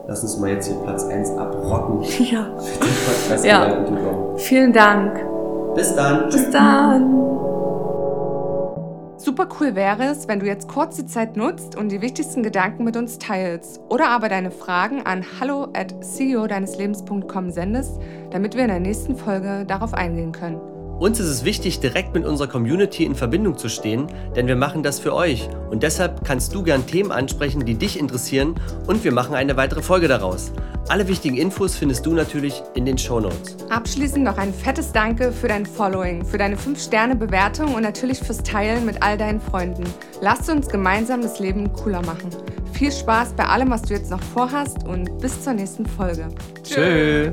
lass 0.07 0.23
uns 0.23 0.39
mal 0.39 0.51
jetzt 0.51 0.67
hier 0.67 0.77
Platz 0.77 1.05
1 1.05 1.31
abrocken 1.39 2.03
Ja. 2.31 2.45
dem 2.45 2.57
Podcast 3.07 3.45
Ja. 3.45 3.85
Vielen 4.37 4.73
Dank. 4.73 5.21
Bis 5.75 5.95
dann. 5.95 6.27
Bis 6.29 6.51
dann. 6.51 7.32
Super 9.33 9.49
cool 9.59 9.75
wäre 9.75 10.05
es, 10.05 10.29
wenn 10.29 10.41
du 10.41 10.47
jetzt 10.47 10.69
kurz 10.69 10.97
die 10.97 11.07
Zeit 11.07 11.39
nutzt 11.39 11.75
und 11.75 11.91
die 11.91 12.03
wichtigsten 12.03 12.43
Gedanken 12.43 12.85
mit 12.85 12.99
uns 12.99 13.17
teilst 13.17 13.81
oder 13.89 14.11
aber 14.11 14.29
deine 14.29 14.51
Fragen 14.51 15.07
an 15.07 15.25
hallo 15.41 15.69
at 15.73 16.05
ceodeineslebens.com 16.05 17.51
sendest, 17.51 17.99
damit 18.29 18.57
wir 18.57 18.65
in 18.65 18.69
der 18.69 18.81
nächsten 18.81 19.17
Folge 19.17 19.65
darauf 19.67 19.95
eingehen 19.95 20.33
können. 20.33 20.72
Uns 21.03 21.19
ist 21.19 21.27
es 21.27 21.45
wichtig, 21.45 21.81
direkt 21.81 22.15
mit 22.15 22.25
unserer 22.25 22.47
Community 22.47 23.05
in 23.05 23.17
Verbindung 23.17 23.59
zu 23.59 23.69
stehen, 23.69 24.07
denn 24.37 24.47
wir 24.47 24.55
machen 24.55 24.85
das 24.85 25.01
für 25.01 25.13
euch. 25.13 25.49
Und 25.69 25.83
deshalb 25.83 26.25
kannst 26.25 26.55
du 26.55 26.63
gern 26.63 26.87
Themen 26.87 27.11
ansprechen, 27.11 27.67
die 27.67 27.75
dich 27.75 27.99
interessieren 27.99 28.55
und 28.87 29.03
wir 29.03 29.11
machen 29.11 29.35
eine 29.35 29.57
weitere 29.57 29.83
Folge 29.83 30.07
daraus. 30.07 30.53
Alle 30.89 31.09
wichtigen 31.09 31.37
Infos 31.37 31.75
findest 31.75 32.07
du 32.07 32.13
natürlich 32.13 32.63
in 32.77 32.87
den 32.87 32.99
Show 32.99 33.19
Notes. 33.19 33.57
Abschließend 33.69 34.23
noch 34.23 34.39
ein 34.39 34.55
fettes 34.55 34.93
Danke 34.93 35.33
für 35.33 35.49
dein 35.49 35.67
Following, 35.67 36.25
für 36.25 36.39
deine 36.39 36.55
5-Sterne-Bewertung 36.55 37.75
und 37.75 37.83
natürlich 37.83 38.21
fürs 38.21 38.45
Teilen 38.45 38.87
mit 38.87 39.03
all 39.03 39.19
deinen 39.19 39.41
Freunden. 39.41 39.83
Lasst 40.21 40.49
uns 40.49 40.69
gemeinsam 40.69 41.21
das 41.21 41.41
Leben 41.41 41.73
cooler 41.73 42.03
machen. 42.03 42.31
Viel 42.75 42.93
Spaß 42.93 43.33
bei 43.33 43.45
allem, 43.47 43.71
was 43.71 43.83
du 43.83 43.95
jetzt 43.95 44.13
noch 44.13 44.23
vorhast 44.23 44.87
und 44.87 45.19
bis 45.19 45.43
zur 45.43 45.55
nächsten 45.55 45.85
Folge. 45.85 46.29
Tschö. 46.63 47.33